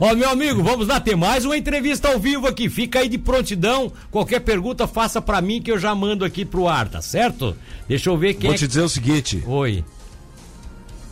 Ó, 0.00 0.14
meu 0.14 0.30
amigo, 0.30 0.62
vamos 0.62 0.88
lá, 0.88 0.98
ter 0.98 1.14
mais 1.14 1.44
uma 1.44 1.58
entrevista 1.58 2.08
ao 2.08 2.18
vivo 2.18 2.46
aqui. 2.46 2.70
Fica 2.70 3.00
aí 3.00 3.08
de 3.08 3.18
prontidão. 3.18 3.92
Qualquer 4.10 4.40
pergunta, 4.40 4.86
faça 4.86 5.20
para 5.20 5.42
mim 5.42 5.60
que 5.60 5.70
eu 5.70 5.78
já 5.78 5.94
mando 5.94 6.24
aqui 6.24 6.42
pro 6.42 6.66
ar, 6.66 6.88
tá 6.88 7.02
certo? 7.02 7.54
Deixa 7.86 8.08
eu 8.08 8.16
ver 8.16 8.32
quem 8.32 8.48
Vou 8.48 8.54
é 8.54 8.58
te 8.58 8.66
dizer 8.66 8.80
o 8.80 8.88
seguinte. 8.88 9.44
Oi. 9.46 9.84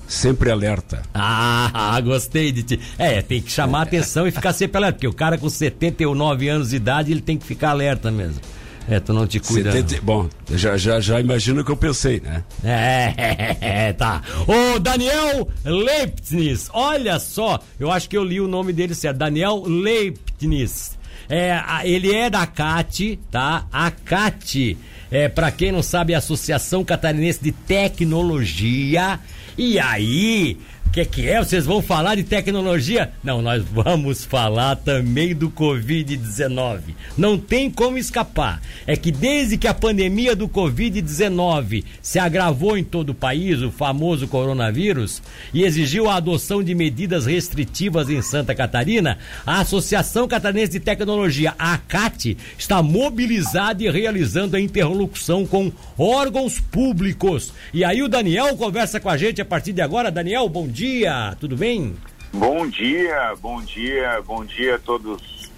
Sempre 0.06 0.50
alerta. 0.50 1.02
Ah, 1.12 2.00
gostei 2.02 2.50
de 2.50 2.62
ti. 2.62 2.80
É, 2.96 3.20
tem 3.20 3.42
que 3.42 3.52
chamar 3.52 3.82
atenção 3.82 4.26
e 4.26 4.30
ficar 4.30 4.54
sempre 4.54 4.78
alerta, 4.78 4.94
porque 4.94 5.06
o 5.06 5.12
cara 5.12 5.36
com 5.36 5.50
79 5.50 6.48
anos 6.48 6.70
de 6.70 6.76
idade, 6.76 7.12
ele 7.12 7.20
tem 7.20 7.36
que 7.36 7.44
ficar 7.44 7.70
alerta 7.72 8.10
mesmo. 8.10 8.40
É, 8.88 8.98
tu 8.98 9.12
não 9.12 9.26
te 9.26 9.38
cuida. 9.38 9.70
70... 9.70 10.02
Bom, 10.02 10.28
já, 10.50 10.76
já, 10.78 10.98
já 10.98 11.20
imagino 11.20 11.60
o 11.60 11.64
que 11.64 11.70
eu 11.70 11.76
pensei, 11.76 12.20
né? 12.20 12.42
É, 12.64 13.92
tá. 13.98 14.22
Ô, 14.46 14.78
Daniel 14.78 15.46
Leibniz, 15.62 16.70
olha 16.72 17.18
só, 17.18 17.60
eu 17.78 17.90
acho 17.90 18.08
que 18.08 18.16
eu 18.16 18.24
li 18.24 18.40
o 18.40 18.48
nome 18.48 18.72
dele 18.72 18.94
certo. 18.94 19.18
Daniel 19.18 19.62
Leibniz. 19.66 20.96
É, 21.28 21.60
ele 21.84 22.14
é 22.14 22.30
da 22.30 22.46
CAT, 22.46 23.18
tá? 23.30 23.66
A 23.70 23.90
CAT, 23.90 24.78
é, 25.10 25.28
pra 25.28 25.50
quem 25.50 25.70
não 25.70 25.82
sabe, 25.82 26.14
é 26.14 26.16
a 26.16 26.18
Associação 26.18 26.82
Catarinense 26.82 27.42
de 27.42 27.52
Tecnologia. 27.52 29.20
E 29.58 29.78
aí, 29.78 30.56
o 30.88 30.90
que, 30.90 31.04
que 31.04 31.28
é? 31.28 31.38
Vocês 31.38 31.66
vão 31.66 31.82
falar 31.82 32.14
de 32.14 32.24
tecnologia? 32.24 33.12
Não, 33.22 33.42
nós 33.42 33.62
vamos 33.62 34.24
falar 34.24 34.74
também 34.74 35.34
do 35.34 35.50
Covid-19. 35.50 36.80
Não 37.16 37.36
tem 37.36 37.70
como 37.70 37.98
escapar. 37.98 38.62
É 38.86 38.96
que 38.96 39.12
desde 39.12 39.58
que 39.58 39.68
a 39.68 39.74
pandemia 39.74 40.34
do 40.34 40.48
Covid-19 40.48 41.84
se 42.00 42.18
agravou 42.18 42.76
em 42.76 42.82
todo 42.82 43.10
o 43.10 43.14
país, 43.14 43.60
o 43.60 43.70
famoso 43.70 44.26
coronavírus, 44.26 45.22
e 45.52 45.62
exigiu 45.62 46.08
a 46.08 46.16
adoção 46.16 46.64
de 46.64 46.74
medidas 46.74 47.26
restritivas 47.26 48.08
em 48.08 48.22
Santa 48.22 48.54
Catarina, 48.54 49.18
a 49.44 49.60
Associação 49.60 50.26
Catarinense 50.26 50.72
de 50.72 50.80
Tecnologia, 50.80 51.54
a 51.58 51.74
ACAT, 51.74 52.34
está 52.56 52.82
mobilizada 52.82 53.84
e 53.84 53.90
realizando 53.90 54.56
a 54.56 54.60
interlocução 54.60 55.46
com 55.46 55.70
órgãos 55.98 56.58
públicos. 56.58 57.52
E 57.74 57.84
aí 57.84 58.02
o 58.02 58.08
Daniel 58.08 58.56
conversa 58.56 58.98
com 58.98 59.10
a 59.10 59.18
gente 59.18 59.42
a 59.42 59.44
partir 59.44 59.74
de 59.74 59.82
agora. 59.82 60.10
Daniel, 60.10 60.48
bom 60.48 60.66
dia 60.66 60.77
dia, 60.78 61.36
tudo 61.40 61.56
bem? 61.56 61.96
Bom 62.32 62.68
dia, 62.68 63.34
bom 63.40 63.60
dia, 63.60 64.22
bom 64.24 64.44
dia 64.44 64.76
a 64.76 64.78
todos, 64.78 65.50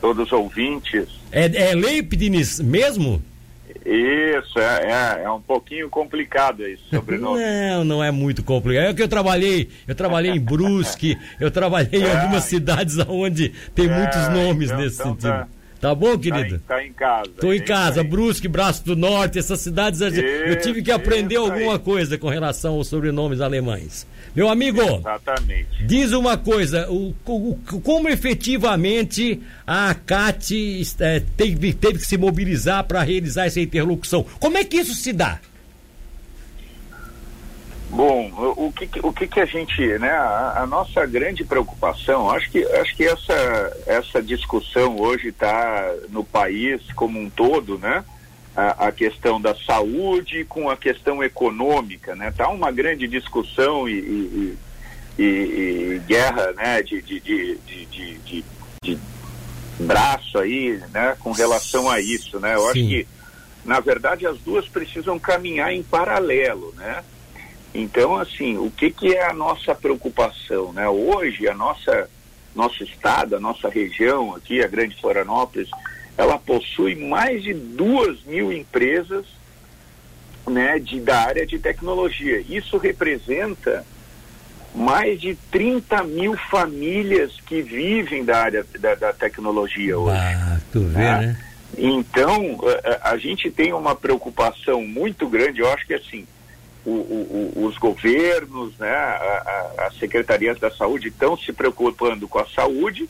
todos 0.00 0.26
os 0.26 0.32
ouvintes. 0.32 1.08
É, 1.32 1.70
é 1.70 1.74
mesmo? 2.60 3.20
Isso, 3.84 4.58
é, 4.60 5.18
é, 5.18 5.22
é, 5.24 5.30
um 5.30 5.40
pouquinho 5.40 5.88
complicado 5.88 6.64
esse 6.64 6.82
sobrenome. 6.88 7.40
Não, 7.70 7.84
não 7.84 8.04
é 8.04 8.10
muito 8.10 8.44
complicado. 8.44 8.84
É 8.84 8.94
que 8.94 9.02
eu 9.02 9.08
trabalhei, 9.08 9.70
eu 9.88 9.94
trabalhei 9.94 10.32
em 10.32 10.40
Brusque, 10.40 11.18
eu 11.40 11.50
trabalhei 11.50 12.00
em 12.00 12.04
é, 12.04 12.16
algumas 12.16 12.44
cidades 12.44 12.96
onde 13.08 13.48
tem 13.74 13.86
é, 13.86 13.96
muitos 13.96 14.28
nomes 14.28 14.66
então, 14.66 14.78
nesse 14.78 15.00
então 15.00 15.12
sentido. 15.12 15.30
Tá... 15.30 15.48
Tá 15.80 15.94
bom, 15.94 16.18
querido? 16.18 16.58
Tá 16.58 16.84
em, 16.84 16.84
tá 16.84 16.86
em 16.86 16.92
casa. 16.92 17.30
Tô 17.40 17.52
em 17.52 17.64
casa, 17.64 18.04
Brusque, 18.04 18.46
Braço 18.46 18.84
do 18.84 18.94
Norte, 18.94 19.38
essas 19.38 19.60
cidades. 19.60 20.00
Isso, 20.00 20.20
eu 20.20 20.60
tive 20.60 20.82
que 20.82 20.92
aprender 20.92 21.36
alguma 21.36 21.74
aí. 21.74 21.78
coisa 21.78 22.18
com 22.18 22.28
relação 22.28 22.74
aos 22.74 22.88
sobrenomes 22.88 23.40
alemães. 23.40 24.06
Meu 24.36 24.48
amigo, 24.48 24.82
Exatamente. 24.82 25.84
diz 25.86 26.12
uma 26.12 26.36
coisa: 26.36 26.86
o, 26.90 27.14
o, 27.24 27.56
como 27.82 28.10
efetivamente 28.10 29.40
a 29.66 29.94
CAT 29.94 30.82
é, 31.00 31.20
teve, 31.36 31.72
teve 31.72 31.98
que 31.98 32.06
se 32.06 32.18
mobilizar 32.18 32.84
para 32.84 33.02
realizar 33.02 33.46
essa 33.46 33.60
interlocução? 33.60 34.24
Como 34.38 34.58
é 34.58 34.64
que 34.64 34.76
isso 34.76 34.94
se 34.94 35.14
dá? 35.14 35.40
Bom, 37.90 38.30
o 38.56 38.72
que, 38.72 38.88
o 39.02 39.12
que, 39.12 39.26
que 39.26 39.40
a 39.40 39.44
gente, 39.44 39.82
né, 39.98 40.10
a, 40.10 40.62
a, 40.62 40.66
nossa 40.66 41.04
grande 41.06 41.42
preocupação, 41.44 42.30
acho 42.30 42.48
que, 42.48 42.64
acho 42.64 42.96
que 42.96 43.04
essa, 43.04 43.82
essa 43.84 44.22
discussão 44.22 44.96
hoje 44.96 45.28
está 45.28 45.92
no 46.08 46.22
país 46.22 46.80
como 46.92 47.18
um 47.18 47.28
todo, 47.28 47.78
né? 47.78 48.04
A, 48.56 48.86
a, 48.88 48.92
questão 48.92 49.40
da 49.40 49.56
saúde 49.56 50.44
com 50.44 50.70
a 50.70 50.76
questão 50.76 51.22
econômica, 51.22 52.14
né? 52.14 52.32
Tá 52.36 52.48
uma 52.48 52.70
grande 52.70 53.08
discussão 53.08 53.88
e, 53.88 53.92
e, 53.98 54.58
e, 55.18 55.24
e 55.24 56.02
guerra, 56.06 56.52
né? 56.52 56.82
De, 56.82 57.02
de, 57.02 57.20
de, 57.20 57.58
de, 57.66 57.86
de, 58.18 58.44
de 58.84 58.98
braço 59.80 60.38
aí, 60.38 60.80
né? 60.92 61.16
Com 61.18 61.32
relação 61.32 61.90
a 61.90 62.00
isso, 62.00 62.38
né? 62.38 62.54
Eu 62.54 62.60
Sim. 62.60 62.68
acho 62.68 62.88
que, 62.88 63.08
na 63.64 63.80
verdade, 63.80 64.26
as 64.26 64.38
duas 64.38 64.68
precisam 64.68 65.18
caminhar 65.18 65.72
em 65.72 65.82
paralelo, 65.82 66.72
né? 66.76 67.02
Então, 67.74 68.16
assim, 68.16 68.56
o 68.58 68.70
que, 68.70 68.90
que 68.90 69.14
é 69.14 69.24
a 69.24 69.32
nossa 69.32 69.74
preocupação? 69.74 70.72
Né? 70.72 70.88
Hoje, 70.88 71.48
a 71.48 71.54
nossa, 71.54 72.10
nosso 72.54 72.82
estado, 72.82 73.36
a 73.36 73.40
nossa 73.40 73.68
região 73.68 74.34
aqui, 74.34 74.62
a 74.62 74.66
Grande 74.66 75.00
Florianópolis, 75.00 75.68
ela 76.16 76.38
possui 76.38 76.96
mais 76.96 77.42
de 77.42 77.54
duas 77.54 78.22
mil 78.24 78.52
empresas 78.52 79.24
né, 80.48 80.78
de, 80.78 81.00
da 81.00 81.20
área 81.20 81.46
de 81.46 81.58
tecnologia. 81.58 82.44
Isso 82.48 82.76
representa 82.76 83.86
mais 84.74 85.20
de 85.20 85.34
30 85.50 86.04
mil 86.04 86.36
famílias 86.36 87.32
que 87.46 87.62
vivem 87.62 88.24
da 88.24 88.38
área 88.38 88.64
da, 88.78 88.94
da 88.94 89.12
tecnologia 89.12 89.98
hoje. 89.98 90.16
Ah, 90.16 90.60
tu 90.72 90.80
vê, 90.80 90.98
né? 90.98 91.20
né? 91.20 91.44
Então, 91.78 92.58
a, 93.02 93.10
a 93.10 93.18
gente 93.18 93.50
tem 93.50 93.72
uma 93.72 93.94
preocupação 93.94 94.82
muito 94.82 95.28
grande, 95.28 95.60
eu 95.60 95.72
acho 95.72 95.86
que 95.86 95.94
assim, 95.94 96.26
o, 96.84 96.90
o, 96.90 97.64
os 97.66 97.76
governos, 97.78 98.76
né, 98.78 98.90
as 99.78 99.96
secretarias 99.98 100.58
da 100.58 100.70
saúde 100.70 101.08
estão 101.08 101.36
se 101.36 101.52
preocupando 101.52 102.26
com 102.26 102.38
a 102.38 102.46
saúde, 102.46 103.08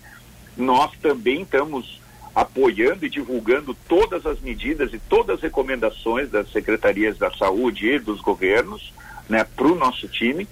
nós 0.56 0.90
também 1.00 1.42
estamos 1.42 2.00
apoiando 2.34 3.04
e 3.04 3.10
divulgando 3.10 3.74
todas 3.88 4.24
as 4.24 4.40
medidas 4.40 4.92
e 4.92 4.98
todas 4.98 5.36
as 5.36 5.42
recomendações 5.42 6.30
das 6.30 6.50
secretarias 6.52 7.18
da 7.18 7.30
saúde 7.32 7.88
e 7.88 7.98
dos 7.98 8.20
governos 8.20 8.92
né, 9.28 9.44
para 9.44 9.66
o 9.66 9.74
nosso 9.74 10.06
time, 10.08 10.48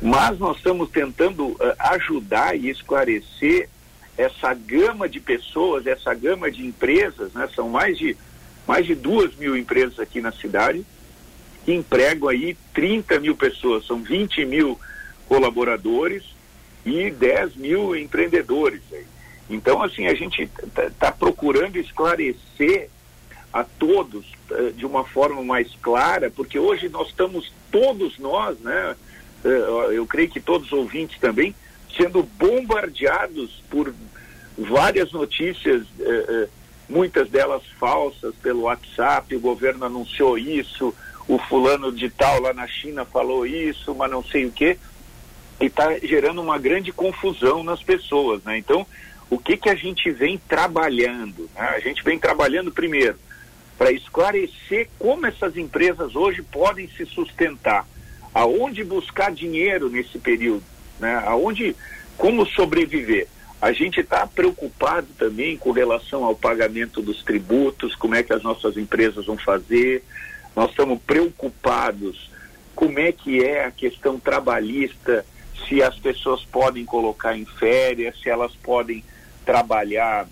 mas 0.00 0.38
nós 0.38 0.56
estamos 0.56 0.90
tentando 0.90 1.48
uh, 1.48 1.58
ajudar 1.78 2.56
e 2.56 2.68
esclarecer 2.68 3.68
essa 4.16 4.52
gama 4.52 5.08
de 5.08 5.20
pessoas, 5.20 5.86
essa 5.86 6.12
gama 6.12 6.50
de 6.50 6.66
empresas, 6.66 7.32
né, 7.32 7.48
são 7.54 7.68
mais 7.68 7.96
de, 7.96 8.16
mais 8.66 8.84
de 8.84 8.94
duas 8.94 9.34
mil 9.36 9.56
empresas 9.56 9.98
aqui 9.98 10.20
na 10.20 10.32
cidade, 10.32 10.84
que 11.64 11.72
empregam 11.72 12.28
aí 12.28 12.56
30 12.74 13.20
mil 13.20 13.36
pessoas, 13.36 13.86
são 13.86 14.02
20 14.02 14.44
mil 14.44 14.78
colaboradores 15.28 16.24
e 16.84 17.10
10 17.10 17.56
mil 17.56 17.96
empreendedores. 17.96 18.80
Aí. 18.92 19.04
Então, 19.48 19.82
assim, 19.82 20.06
a 20.06 20.14
gente 20.14 20.42
está 20.42 20.90
tá 20.98 21.12
procurando 21.12 21.76
esclarecer 21.76 22.88
a 23.52 23.64
todos 23.64 24.24
uh, 24.50 24.72
de 24.72 24.86
uma 24.86 25.04
forma 25.04 25.42
mais 25.42 25.68
clara, 25.82 26.30
porque 26.30 26.58
hoje 26.58 26.88
nós 26.88 27.08
estamos, 27.08 27.52
todos 27.70 28.18
nós, 28.18 28.58
né, 28.60 28.96
uh, 29.44 29.92
eu 29.92 30.06
creio 30.06 30.30
que 30.30 30.40
todos 30.40 30.68
os 30.68 30.72
ouvintes 30.72 31.18
também, 31.20 31.54
sendo 31.96 32.22
bombardeados 32.22 33.62
por 33.68 33.92
várias 34.56 35.12
notícias, 35.12 35.82
uh, 35.82 36.48
muitas 36.88 37.28
delas 37.28 37.62
falsas, 37.78 38.34
pelo 38.42 38.62
WhatsApp, 38.62 39.34
o 39.36 39.40
governo 39.40 39.84
anunciou 39.84 40.38
isso, 40.38 40.94
o 41.28 41.38
fulano 41.38 41.92
de 41.92 42.10
tal 42.10 42.40
lá 42.40 42.52
na 42.52 42.66
China 42.66 43.04
falou 43.04 43.46
isso, 43.46 43.94
mas 43.94 44.10
não 44.10 44.24
sei 44.24 44.46
o 44.46 44.52
quê, 44.52 44.78
e 45.60 45.66
está 45.66 45.98
gerando 45.98 46.40
uma 46.40 46.58
grande 46.58 46.92
confusão 46.92 47.62
nas 47.62 47.82
pessoas, 47.82 48.42
né? 48.42 48.58
Então, 48.58 48.86
o 49.30 49.38
que 49.38 49.56
que 49.56 49.70
a 49.70 49.74
gente 49.74 50.10
vem 50.10 50.36
trabalhando? 50.36 51.48
Né? 51.54 51.62
A 51.62 51.80
gente 51.80 52.02
vem 52.02 52.18
trabalhando 52.18 52.72
primeiro 52.72 53.16
para 53.78 53.90
esclarecer 53.90 54.88
como 54.98 55.26
essas 55.26 55.56
empresas 55.56 56.14
hoje 56.14 56.42
podem 56.42 56.88
se 56.88 57.06
sustentar, 57.06 57.86
aonde 58.34 58.84
buscar 58.84 59.32
dinheiro 59.32 59.88
nesse 59.88 60.18
período, 60.18 60.62
né? 61.00 61.22
Aonde, 61.26 61.74
como 62.16 62.46
sobreviver? 62.46 63.26
A 63.60 63.72
gente 63.72 64.00
está 64.00 64.26
preocupado 64.26 65.06
também 65.16 65.56
com 65.56 65.70
relação 65.70 66.24
ao 66.24 66.34
pagamento 66.34 67.00
dos 67.00 67.22
tributos, 67.22 67.94
como 67.94 68.14
é 68.14 68.22
que 68.22 68.32
as 68.32 68.42
nossas 68.42 68.76
empresas 68.76 69.26
vão 69.26 69.38
fazer, 69.38 70.02
nós 70.54 70.70
estamos 70.70 71.00
preocupados 71.06 72.30
como 72.74 72.98
é 72.98 73.12
que 73.12 73.42
é 73.42 73.64
a 73.64 73.70
questão 73.70 74.18
trabalhista, 74.18 75.24
se 75.66 75.82
as 75.82 75.98
pessoas 75.98 76.44
podem 76.44 76.84
colocar 76.84 77.36
em 77.36 77.44
férias, 77.44 78.20
se 78.20 78.28
elas 78.28 78.52
podem 78.56 79.04
trabalhar 79.44 80.26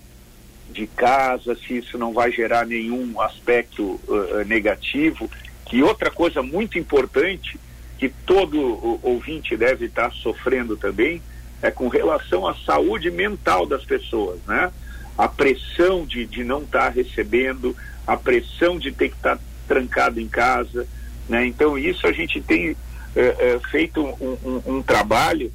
de 0.71 0.87
casa, 0.87 1.55
se 1.55 1.77
isso 1.77 1.97
não 1.97 2.13
vai 2.13 2.31
gerar 2.31 2.65
nenhum 2.65 3.19
aspecto 3.21 3.99
uh, 4.07 4.43
negativo. 4.45 5.29
Que 5.65 5.83
outra 5.83 6.09
coisa 6.09 6.41
muito 6.41 6.77
importante 6.77 7.59
que 7.97 8.09
todo 8.09 8.99
ouvinte 9.03 9.55
deve 9.55 9.85
estar 9.85 10.11
sofrendo 10.11 10.75
também 10.75 11.21
é 11.61 11.69
com 11.69 11.87
relação 11.87 12.47
à 12.47 12.55
saúde 12.55 13.11
mental 13.11 13.65
das 13.65 13.85
pessoas, 13.85 14.39
né? 14.47 14.71
A 15.17 15.27
pressão 15.27 16.05
de, 16.05 16.25
de 16.25 16.43
não 16.43 16.63
estar 16.63 16.89
recebendo, 16.89 17.75
a 18.07 18.17
pressão 18.17 18.79
de 18.79 18.91
ter 18.91 19.09
que 19.09 19.15
estar 19.15 19.37
trancado 19.71 20.19
em 20.19 20.27
casa. 20.27 20.85
Né? 21.29 21.45
Então, 21.45 21.77
isso 21.77 22.05
a 22.05 22.11
gente 22.11 22.41
tem 22.41 22.75
é, 23.15 23.21
é, 23.21 23.59
feito 23.69 24.03
um, 24.03 24.37
um, 24.43 24.61
um, 24.65 24.83
trabalho 24.83 25.49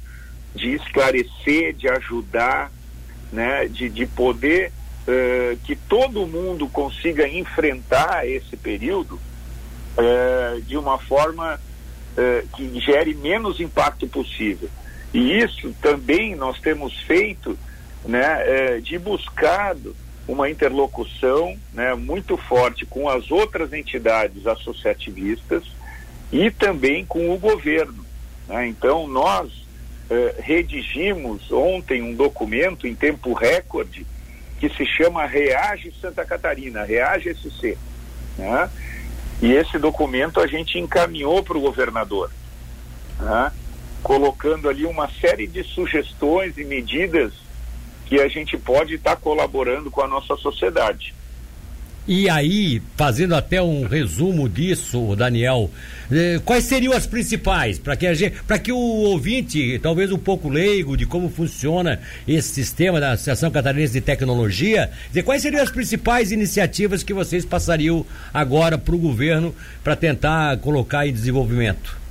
de 0.55 0.73
esclarecer, 0.73 1.73
de 1.73 1.87
ajudar, 1.87 2.71
né, 3.31 3.67
de, 3.67 3.89
de 3.89 4.07
poder 4.07 4.71
uh, 5.07 5.57
que 5.65 5.75
todo 5.75 6.25
mundo 6.25 6.67
consiga 6.67 7.27
enfrentar 7.27 8.27
esse 8.27 8.57
período 8.57 9.19
de 10.67 10.77
uma 10.77 10.99
forma 10.99 11.59
que 12.55 12.79
gere 12.79 13.15
menos 13.15 13.59
impacto 13.59 14.07
possível. 14.07 14.69
E 15.11 15.39
isso 15.39 15.75
também 15.81 16.35
nós 16.35 16.59
temos 16.59 16.93
feito 17.01 17.57
né, 18.05 18.79
de 18.79 18.99
buscado 18.99 19.95
uma 20.27 20.49
interlocução 20.49 21.57
né, 21.73 21.93
muito 21.95 22.35
forte 22.35 22.85
com 22.85 23.07
as 23.07 23.31
outras 23.31 23.71
entidades 23.71 24.45
associativistas 24.45 25.63
e 26.31 26.51
também 26.51 27.05
com 27.05 27.33
o 27.33 27.37
governo. 27.37 28.05
Né? 28.47 28.67
Então, 28.67 29.07
nós 29.07 29.65
eh, 30.09 30.35
redigimos 30.39 31.49
ontem 31.51 32.01
um 32.01 32.13
documento 32.13 32.85
em 32.85 32.93
tempo 32.93 33.33
recorde 33.33 34.05
que 34.59 34.69
se 34.69 34.85
chama 34.85 35.25
Reage 35.25 35.93
Santa 36.01 36.25
Catarina, 36.25 36.83
Reage 36.83 37.33
SC. 37.33 37.77
Né? 38.37 38.69
E 39.41 39.53
esse 39.53 39.77
documento 39.77 40.41
a 40.41 40.47
gente 40.47 40.77
encaminhou 40.77 41.41
para 41.41 41.57
o 41.57 41.61
governador, 41.61 42.31
né? 43.19 43.51
colocando 44.03 44.67
ali 44.67 44.85
uma 44.85 45.09
série 45.21 45.47
de 45.47 45.63
sugestões 45.63 46.57
e 46.57 46.65
medidas 46.65 47.33
que 48.07 48.19
a 48.21 48.27
gente 48.27 48.57
pode 48.57 48.95
estar 48.95 49.15
tá 49.15 49.21
colaborando 49.21 49.91
com 49.91 50.01
a 50.01 50.07
nossa 50.07 50.35
sociedade. 50.37 51.13
E 52.07 52.29
aí, 52.29 52.81
fazendo 52.95 53.35
até 53.35 53.61
um 53.61 53.85
resumo 53.85 54.47
disso, 54.47 55.13
Daniel, 55.13 55.69
eh, 56.09 56.39
quais 56.45 56.63
seriam 56.63 56.93
as 56.93 57.05
principais 57.05 57.77
para 57.77 57.97
que 57.97 58.07
para 58.47 58.57
que 58.57 58.71
o 58.71 58.77
ouvinte, 58.77 59.77
talvez 59.79 60.09
um 60.09 60.17
pouco 60.17 60.47
leigo 60.47 60.95
de 60.95 61.05
como 61.05 61.27
funciona 61.27 61.99
esse 62.25 62.47
sistema 62.47 62.97
da 63.01 63.11
Associação 63.11 63.51
Catarinense 63.51 63.91
de 63.91 63.99
Tecnologia, 63.99 64.89
dizer, 65.09 65.23
quais 65.23 65.41
seriam 65.41 65.61
as 65.61 65.69
principais 65.69 66.31
iniciativas 66.31 67.03
que 67.03 67.13
vocês 67.13 67.43
passariam 67.43 68.05
agora 68.33 68.77
para 68.77 68.95
o 68.95 68.97
governo 68.97 69.53
para 69.83 69.93
tentar 69.93 70.55
colocar 70.59 71.05
em 71.05 71.11
desenvolvimento? 71.11 72.06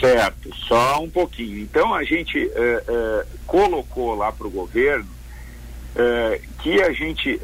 Certo, 0.00 0.50
só 0.56 1.02
um 1.02 1.10
pouquinho. 1.10 1.58
Então 1.58 1.94
a 1.94 2.02
gente 2.02 2.38
eh, 2.38 2.84
eh, 2.88 3.26
colocou 3.46 4.14
lá 4.14 4.32
para 4.32 4.46
o 4.46 4.50
governo 4.50 5.06
eh, 5.94 6.40
que 6.62 6.80
a 6.80 6.90
gente 6.90 7.38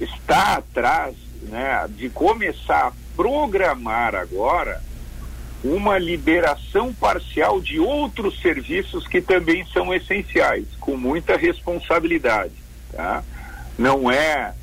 está 0.00 0.54
atrás 0.54 1.14
né, 1.42 1.86
de 1.90 2.08
começar 2.08 2.86
a 2.86 2.92
programar 3.14 4.14
agora 4.14 4.82
uma 5.62 5.98
liberação 5.98 6.94
parcial 6.94 7.60
de 7.60 7.78
outros 7.78 8.40
serviços 8.40 9.06
que 9.06 9.20
também 9.20 9.66
são 9.66 9.92
essenciais, 9.92 10.64
com 10.80 10.96
muita 10.96 11.36
responsabilidade. 11.36 12.54
Tá? 12.90 13.22
Não 13.76 14.10
é 14.10 14.54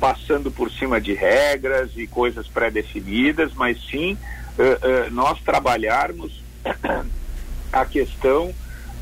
passando 0.00 0.50
por 0.50 0.70
cima 0.70 1.00
de 1.00 1.12
regras 1.12 1.90
e 1.96 2.06
coisas 2.06 2.46
pré-definidas, 2.46 3.52
mas 3.54 3.78
sim 3.90 4.16
uh, 4.58 5.08
uh, 5.08 5.10
nós 5.10 5.40
trabalharmos 5.40 6.42
a 7.72 7.84
questão 7.84 8.54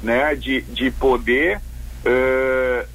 né, 0.03 0.35
de, 0.35 0.61
de 0.63 0.91
poder 0.91 1.59
uh, 1.59 2.89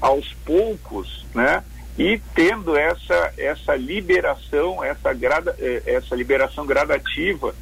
aos 0.00 0.32
poucos, 0.44 1.26
né, 1.34 1.62
e 1.98 2.20
tendo 2.34 2.76
essa 2.76 3.34
essa 3.36 3.76
liberação, 3.76 4.82
essa 4.82 5.12
grada, 5.12 5.54
essa 5.84 6.16
liberação 6.16 6.64
gradativa 6.64 7.54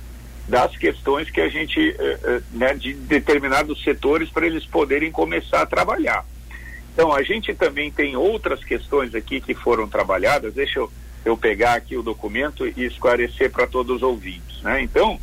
das 0.46 0.76
questões 0.76 1.28
que 1.28 1.40
a 1.40 1.48
gente, 1.48 1.96
né, 2.52 2.72
de 2.74 2.94
determinados 2.94 3.82
setores 3.82 4.30
para 4.30 4.46
eles 4.46 4.64
poderem 4.64 5.10
começar 5.10 5.62
a 5.62 5.66
trabalhar. 5.66 6.24
Então 6.92 7.12
a 7.12 7.22
gente 7.22 7.52
também 7.52 7.90
tem 7.90 8.16
outras 8.16 8.62
questões 8.62 9.12
aqui 9.14 9.40
que 9.40 9.54
foram 9.54 9.88
trabalhadas. 9.88 10.54
Deixa 10.54 10.78
eu 10.78 10.90
eu 11.24 11.36
pegar 11.36 11.74
aqui 11.74 11.96
o 11.96 12.02
documento 12.02 12.66
e 12.66 12.84
esclarecer 12.84 13.50
para 13.50 13.66
todos 13.66 13.96
os 13.96 14.02
ouvintes. 14.02 14.62
Né? 14.62 14.82
Então, 14.82 15.20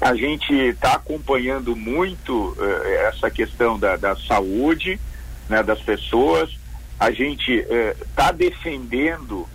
a 0.00 0.14
gente 0.14 0.52
está 0.52 0.94
acompanhando 0.94 1.74
muito 1.74 2.50
uh, 2.50 2.84
essa 3.08 3.30
questão 3.30 3.78
da, 3.78 3.96
da 3.96 4.14
saúde 4.16 5.00
né, 5.48 5.62
das 5.62 5.80
pessoas, 5.80 6.50
a 6.98 7.10
gente 7.10 7.52
está 7.52 8.28
eh, 8.28 8.32
defendendo 8.32 9.46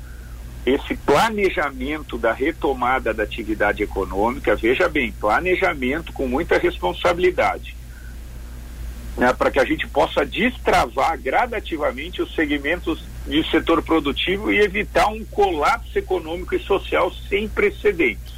esse 0.65 0.95
planejamento 0.95 2.17
da 2.17 2.31
retomada 2.31 3.13
da 3.13 3.23
atividade 3.23 3.81
econômica, 3.81 4.55
veja 4.55 4.87
bem, 4.87 5.11
planejamento 5.11 6.13
com 6.13 6.27
muita 6.27 6.57
responsabilidade 6.59 7.75
né, 9.17 9.33
para 9.33 9.51
que 9.51 9.59
a 9.59 9.65
gente 9.65 9.87
possa 9.87 10.25
destravar 10.25 11.19
gradativamente 11.19 12.21
os 12.21 12.33
segmentos 12.33 13.03
de 13.25 13.43
setor 13.49 13.81
produtivo 13.83 14.51
e 14.51 14.59
evitar 14.59 15.07
um 15.07 15.23
colapso 15.25 15.97
econômico 15.97 16.55
e 16.55 16.59
social 16.59 17.11
sem 17.29 17.47
precedentes. 17.47 18.33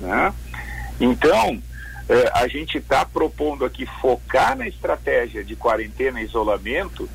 Né? 0.00 0.32
Então, 1.00 1.60
eh, 2.08 2.30
a 2.34 2.46
gente 2.46 2.78
está 2.78 3.04
propondo 3.04 3.64
aqui 3.64 3.86
focar 4.00 4.56
na 4.56 4.68
estratégia 4.68 5.42
de 5.42 5.56
quarentena 5.56 6.20
e 6.20 6.24
isolamento 6.24 7.08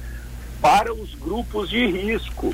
para 0.62 0.94
os 0.94 1.16
grupos 1.16 1.70
de 1.70 1.86
risco. 1.86 2.54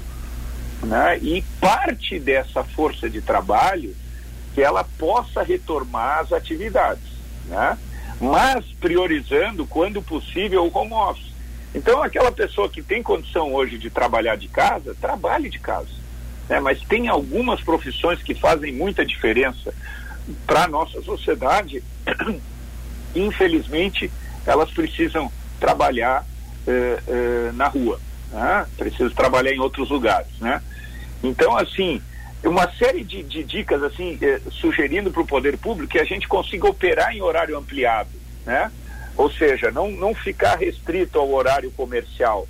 Né? 0.84 1.18
E 1.20 1.42
parte 1.60 2.20
dessa 2.20 2.64
força 2.64 3.10
de 3.10 3.22
trabalho 3.22 3.96
que 4.54 4.62
ela 4.62 4.84
possa 4.98 5.42
retomar 5.42 6.20
as 6.20 6.32
atividades. 6.32 7.16
Né? 7.46 7.78
mas 8.20 8.66
priorizando, 8.80 9.66
quando 9.66 10.02
possível, 10.02 10.66
o 10.66 10.78
home 10.78 10.94
office. 10.94 11.25
Então, 11.76 12.02
aquela 12.02 12.32
pessoa 12.32 12.70
que 12.70 12.82
tem 12.82 13.04
condição 13.04 13.54
hoje 13.54 13.78
de 13.78 13.90
trabalhar 13.90 14.38
de 14.38 14.48
casa, 14.48 14.96
trabalhe 15.00 15.50
de 15.50 15.60
casa. 15.60 15.90
Né? 16.48 16.58
Mas 16.62 16.80
tem 16.80 17.10
algumas 17.10 17.62
profissões 17.62 18.24
que 18.24 18.34
fazem 18.34 18.72
muita 18.72 19.06
diferença 19.06 19.74
para 20.48 20.64
a 20.64 20.68
nossa 20.70 21.02
sociedade. 21.02 21.84
Infelizmente, 23.14 24.10
elas 24.46 24.72
precisam 24.72 25.30
trabalhar 25.60 26.26
eh, 26.66 27.00
eh, 27.08 27.52
na 27.54 27.68
rua, 27.68 28.00
né? 28.32 28.66
precisam 28.78 29.10
trabalhar 29.10 29.52
em 29.52 29.60
outros 29.60 29.90
lugares. 29.90 30.32
Né? 30.40 30.62
Então, 31.22 31.58
assim, 31.58 32.02
uma 32.42 32.72
série 32.72 33.04
de, 33.04 33.22
de 33.22 33.44
dicas 33.44 33.84
assim 33.84 34.18
eh, 34.22 34.40
sugerindo 34.50 35.12
para 35.12 35.22
o 35.22 35.28
poder 35.28 35.58
público 35.58 35.92
que 35.92 36.00
a 36.00 36.06
gente 36.06 36.26
consiga 36.26 36.70
operar 36.70 37.14
em 37.14 37.22
horário 37.22 37.58
ampliado, 37.58 38.12
né? 38.46 38.72
Ou 39.18 39.32
seja, 39.32 39.72
não, 39.72 39.90
não 39.92 40.14
ficar 40.14 40.58
restrito 40.58 41.20
ao 41.20 41.32
horário 41.32 41.72
comercial. 41.72 42.48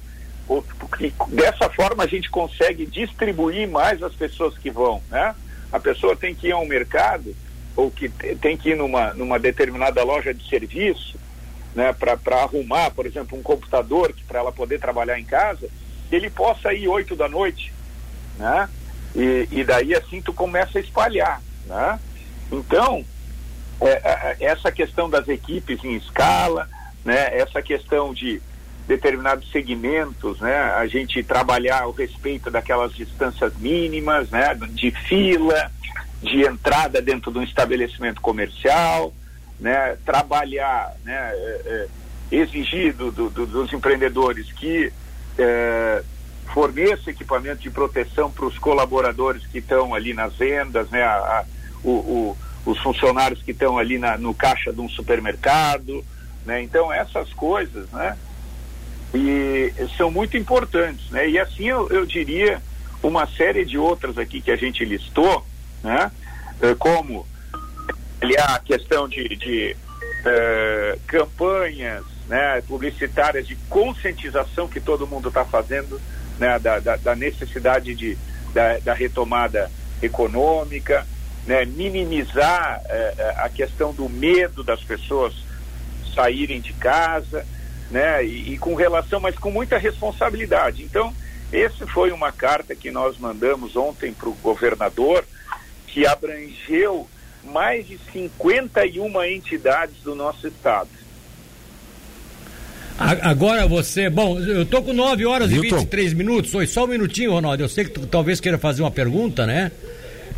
Porque 0.48 1.12
dessa 1.30 1.70
forma 1.70 2.04
a 2.04 2.08
gente 2.08 2.30
consegue 2.30 2.86
distribuir 2.86 3.68
mais 3.68 4.01
as 4.04 4.13
pessoas 4.13 4.58
que 4.58 4.70
vão, 4.70 5.01
né? 5.10 5.36
A 5.72 5.80
pessoa 5.80 6.16
tem 6.16 6.34
que 6.36 6.48
ir 6.48 6.51
ao 6.51 6.66
mercado 6.66 7.36
ou 7.75 7.92
que 7.92 8.10
tem 8.10 8.56
que 8.56 8.70
ir 8.70 8.78
numa, 8.78 9.13
numa 9.13 9.39
determinada 9.39 10.04
loja 10.04 10.34
de 10.34 10.48
serviço, 10.48 11.20
né? 11.74 11.94
Para 11.94 12.44
arrumar, 12.44 12.92
por 12.92 13.06
exemplo, 13.06 13.38
um 13.38 13.44
computador 13.44 14.13
para 14.28 14.39
ela 14.39 14.51
poder 14.51 14.80
trabalhar 14.80 15.20
em 15.20 15.25
casa, 15.25 15.68
ele 16.12 16.30
possa 16.30 16.74
ir 16.74 16.88
oito 16.88 17.16
da 17.16 17.28
noite, 17.28 17.74
né? 18.38 18.70
E, 19.16 19.48
e 19.51 19.63
daí 19.63 19.96
assim 19.96 20.22
tu 20.22 20.32
começa 20.32 20.78
a 20.78 20.82
espalhar, 20.82 21.42
né? 21.66 22.00
Então, 22.51 23.04
é, 23.82 23.89
é, 23.89 24.38
essa 24.46 24.72
questão 24.72 25.10
das 25.10 25.27
equipes 25.27 25.84
em 25.84 25.96
escala, 25.96 26.67
né? 27.03 27.38
Essa 27.38 27.62
questão 27.62 28.13
de 28.13 28.41
determinados 28.88 29.51
segmentos, 29.51 30.39
né? 30.39 30.58
A 30.75 30.86
gente 30.88 31.24
trabalhar 31.24 31.88
o 31.88 31.91
respeito 31.91 32.50
daquelas 32.50 32.94
distâncias 32.94 33.55
mínimas, 33.58 34.29
né? 34.29 34.55
De 34.72 34.91
fila, 34.91 35.72
de 36.22 36.44
entrada 36.44 37.01
dentro 37.01 37.32
de 37.32 37.39
um 37.39 37.44
estabelecimento 37.44 38.22
comercial, 38.22 39.13
né? 39.60 39.98
Trabalhar, 40.05 40.94
né? 41.03 41.32
É, 41.34 41.62
é, 41.65 41.88
exigir 42.32 42.94
do, 42.94 43.12
do, 43.12 43.29
dos 43.29 43.72
empreendedores 43.72 44.51
que 44.51 44.91
é, 45.38 46.03
forneça 46.53 47.10
equipamento 47.10 47.62
de 47.62 47.70
proteção 47.70 48.32
para 48.32 48.46
os 48.46 48.58
colaboradores 48.58 49.46
que 49.46 49.60
estão 49.60 49.94
ali 49.94 50.13
nas 50.13 50.34
vendas, 50.36 50.89
né, 50.89 51.03
a, 51.03 51.15
a, 51.15 51.46
o, 51.84 51.91
o, 51.91 52.38
os 52.65 52.79
funcionários 52.79 53.41
que 53.41 53.51
estão 53.51 53.77
ali 53.77 53.98
na, 53.98 54.17
no 54.17 54.34
caixa 54.34 54.74
de 54.74 54.81
um 54.81 54.89
supermercado, 54.89 56.03
né, 56.45 56.62
então 56.62 56.91
essas 56.91 57.31
coisas, 57.34 57.89
né, 57.91 58.17
e 59.13 59.72
são 59.98 60.12
muito 60.12 60.36
importantes, 60.36 61.10
né, 61.12 61.29
e 61.29 61.39
assim 61.39 61.65
eu, 61.65 61.88
eu 61.89 62.05
diria 62.05 62.62
uma 63.03 63.27
série 63.27 63.63
de 63.63 63.77
outras 63.77 64.17
aqui 64.17 64.41
que 64.41 64.51
a 64.51 64.55
gente 64.55 64.84
listou, 64.84 65.45
né, 65.84 66.12
eh, 66.62 66.75
como 66.75 67.25
a 68.55 68.60
questão 68.60 69.07
de, 69.07 69.27
de 69.36 69.75
uh, 70.25 71.00
campanhas 71.05 72.03
né, 72.27 72.62
publicitárias 72.67 73.48
de 73.48 73.55
conscientização 73.69 74.67
que 74.67 74.79
todo 74.79 75.05
mundo 75.05 75.29
está 75.29 75.45
fazendo 75.45 76.01
né, 76.39 76.57
da, 76.60 76.79
da, 76.79 76.95
da, 76.95 77.15
necessidade 77.15 77.93
de, 77.93 78.17
da, 78.53 78.79
da 78.79 78.93
retomada 78.93 79.72
econômica, 80.01 81.05
né, 81.46 81.66
minimizar 81.66 82.82
eh, 82.86 83.14
eh, 83.18 83.36
a 83.38 83.50
questão 83.50 83.94
do 83.94 84.10
medo 84.10 84.64
das 84.64 84.82
pessoas 84.82 85.34
saírem 86.14 86.60
de 86.62 86.74
casa, 86.74 87.46
né? 87.92 88.25
E, 88.25 88.54
e 88.54 88.58
com 88.58 88.74
relação, 88.74 89.20
mas 89.20 89.36
com 89.36 89.52
muita 89.52 89.78
responsabilidade. 89.78 90.84
Então, 90.84 91.14
esse 91.52 91.86
foi 91.86 92.12
uma 92.12 92.32
carta 92.32 92.75
que 92.75 92.90
nós 92.90 93.18
mandamos 93.18 93.75
ontem 93.75 94.14
para 94.14 94.30
o 94.30 94.34
governador, 94.34 95.24
que 95.88 96.06
abrangeu 96.06 97.08
mais 97.44 97.88
de 97.88 98.00
51 98.12 99.24
entidades 99.24 99.96
do 100.04 100.16
nosso 100.16 100.48
estado. 100.48 100.90
Agora 102.98 103.68
você, 103.68 104.10
bom, 104.10 104.40
eu 104.40 104.66
tô 104.66 104.82
com 104.82 104.94
9 104.94 105.25
horas 105.25 105.50
Milton. 105.50 105.68
e 105.68 105.80
23 105.80 106.14
minutos, 106.14 106.50
foi 106.50 106.66
só 106.66 106.86
um 106.86 106.88
minutinho, 106.88 107.34
Ronaldo. 107.34 107.62
Eu 107.62 107.68
sei 107.68 107.84
que 107.84 107.92
tu 107.92 108.08
talvez 108.08 108.40
queira 108.40 108.58
fazer 108.58 108.84
uma 108.84 108.92
pergunta, 108.92 109.46
né? 109.46 109.72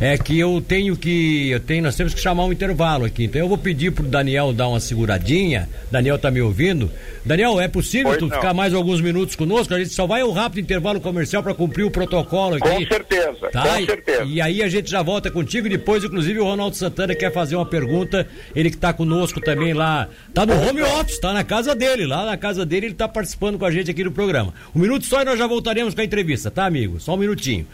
É 0.00 0.16
que 0.16 0.38
eu 0.38 0.62
tenho 0.66 0.96
que. 0.96 1.50
Eu 1.50 1.60
tenho, 1.60 1.82
nós 1.82 1.96
temos 1.96 2.14
que 2.14 2.20
chamar 2.20 2.44
um 2.44 2.52
intervalo 2.52 3.04
aqui. 3.04 3.24
Então 3.24 3.40
eu 3.40 3.48
vou 3.48 3.58
pedir 3.58 3.90
pro 3.90 4.04
Daniel 4.04 4.52
dar 4.52 4.68
uma 4.68 4.78
seguradinha. 4.78 5.68
Daniel 5.90 6.18
tá 6.18 6.30
me 6.30 6.40
ouvindo? 6.40 6.90
Daniel, 7.24 7.60
é 7.60 7.66
possível 7.66 8.08
pois 8.08 8.18
tu 8.18 8.26
não. 8.26 8.36
ficar 8.36 8.54
mais 8.54 8.72
alguns 8.72 9.00
minutos 9.00 9.34
conosco? 9.34 9.74
A 9.74 9.78
gente 9.78 9.92
só 9.92 10.06
vai 10.06 10.22
um 10.22 10.30
rápido 10.30 10.60
intervalo 10.60 11.00
comercial 11.00 11.42
para 11.42 11.52
cumprir 11.52 11.84
o 11.84 11.90
protocolo 11.90 12.56
aqui. 12.56 12.68
Com 12.68 12.86
certeza, 12.86 13.50
tá? 13.52 13.62
com 13.62 13.86
certeza. 13.86 14.24
E, 14.24 14.34
e, 14.34 14.40
aí 14.40 14.62
a 14.62 14.68
gente 14.68 14.88
já 14.88 15.02
volta 15.02 15.30
contigo 15.30 15.66
e 15.66 15.70
depois, 15.70 16.04
inclusive, 16.04 16.38
o 16.38 16.44
Ronaldo 16.44 16.76
Santana 16.76 17.14
quer 17.14 17.32
fazer 17.32 17.56
uma 17.56 17.66
pergunta. 17.66 18.26
Ele 18.54 18.70
que 18.70 18.76
tá 18.76 18.92
conosco 18.92 19.40
também 19.40 19.72
lá. 19.72 20.08
Tá 20.32 20.46
no 20.46 20.54
home 20.54 20.82
office, 20.82 21.18
tá 21.18 21.32
na 21.32 21.42
casa 21.42 21.74
dele. 21.74 22.06
Lá 22.06 22.24
na 22.24 22.36
casa 22.36 22.64
dele 22.64 22.86
ele 22.86 22.94
tá 22.94 23.08
participando 23.08 23.58
com 23.58 23.64
a 23.64 23.70
gente 23.70 23.90
aqui 23.90 24.04
no 24.04 24.12
programa. 24.12 24.54
Um 24.74 24.78
minuto 24.78 25.04
só 25.04 25.22
e 25.22 25.24
nós 25.24 25.38
já 25.38 25.46
voltaremos 25.46 25.94
com 25.94 26.00
a 26.00 26.04
entrevista, 26.04 26.50
tá, 26.50 26.66
amigo? 26.66 27.00
Só 27.00 27.14
um 27.14 27.18
minutinho. 27.18 27.66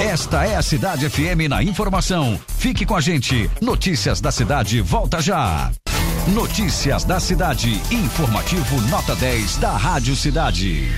Esta 0.00 0.44
é 0.44 0.56
a 0.56 0.62
Cidade 0.62 1.08
FM 1.08 1.48
na 1.48 1.62
informação. 1.70 2.38
Fique 2.58 2.84
com 2.84 2.96
a 2.96 3.00
gente. 3.00 3.50
Notícias 3.62 4.20
da 4.20 4.30
cidade 4.30 4.80
volta 4.82 5.20
já. 5.22 5.70
Notícias 6.28 7.04
da 7.04 7.18
cidade. 7.18 7.80
Informativo 7.90 8.80
nota 8.88 9.16
10 9.16 9.56
da 9.56 9.70
Rádio 9.76 10.14
Cidade. 10.14 10.90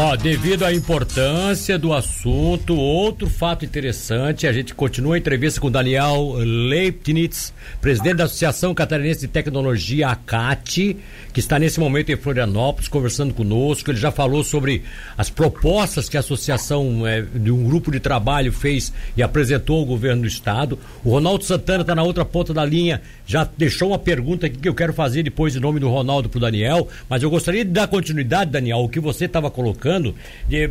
Ó, 0.00 0.14
devido 0.14 0.64
à 0.64 0.72
importância 0.72 1.76
do 1.76 1.92
assunto, 1.92 2.76
outro 2.76 3.28
fato 3.28 3.64
interessante, 3.64 4.46
a 4.46 4.52
gente 4.52 4.72
continua 4.72 5.16
a 5.16 5.18
entrevista 5.18 5.60
com 5.60 5.68
Daniel 5.68 6.34
Leibniz, 6.38 7.52
presidente 7.80 8.18
da 8.18 8.24
Associação 8.24 8.72
Catarinense 8.72 9.22
de 9.22 9.26
Tecnologia, 9.26 10.10
ACAT, 10.10 10.96
que 11.32 11.40
está 11.40 11.58
nesse 11.58 11.80
momento 11.80 12.12
em 12.12 12.16
Florianópolis 12.16 12.86
conversando 12.86 13.34
conosco. 13.34 13.90
Ele 13.90 13.98
já 13.98 14.12
falou 14.12 14.44
sobre 14.44 14.84
as 15.16 15.30
propostas 15.30 16.08
que 16.08 16.16
a 16.16 16.20
associação 16.20 17.04
é, 17.04 17.22
de 17.22 17.50
um 17.50 17.64
grupo 17.64 17.90
de 17.90 17.98
trabalho 17.98 18.52
fez 18.52 18.92
e 19.16 19.22
apresentou 19.22 19.80
ao 19.80 19.84
governo 19.84 20.22
do 20.22 20.28
estado. 20.28 20.78
O 21.02 21.10
Ronaldo 21.10 21.42
Santana 21.42 21.80
está 21.80 21.96
na 21.96 22.04
outra 22.04 22.24
ponta 22.24 22.54
da 22.54 22.64
linha, 22.64 23.02
já 23.26 23.48
deixou 23.58 23.88
uma 23.88 23.98
pergunta 23.98 24.46
aqui 24.46 24.58
que 24.58 24.68
eu 24.68 24.74
quero 24.74 24.92
fazer 24.92 25.24
depois 25.24 25.56
em 25.56 25.60
nome 25.60 25.80
do 25.80 25.88
Ronaldo 25.88 26.28
para 26.28 26.38
o 26.38 26.40
Daniel, 26.40 26.86
mas 27.08 27.20
eu 27.20 27.30
gostaria 27.30 27.64
de 27.64 27.72
dar 27.72 27.88
continuidade, 27.88 28.52
Daniel, 28.52 28.78
o 28.78 28.88
que 28.88 29.00
você 29.00 29.24
estava 29.24 29.50
colocando 29.50 29.87
colocando 29.88 30.14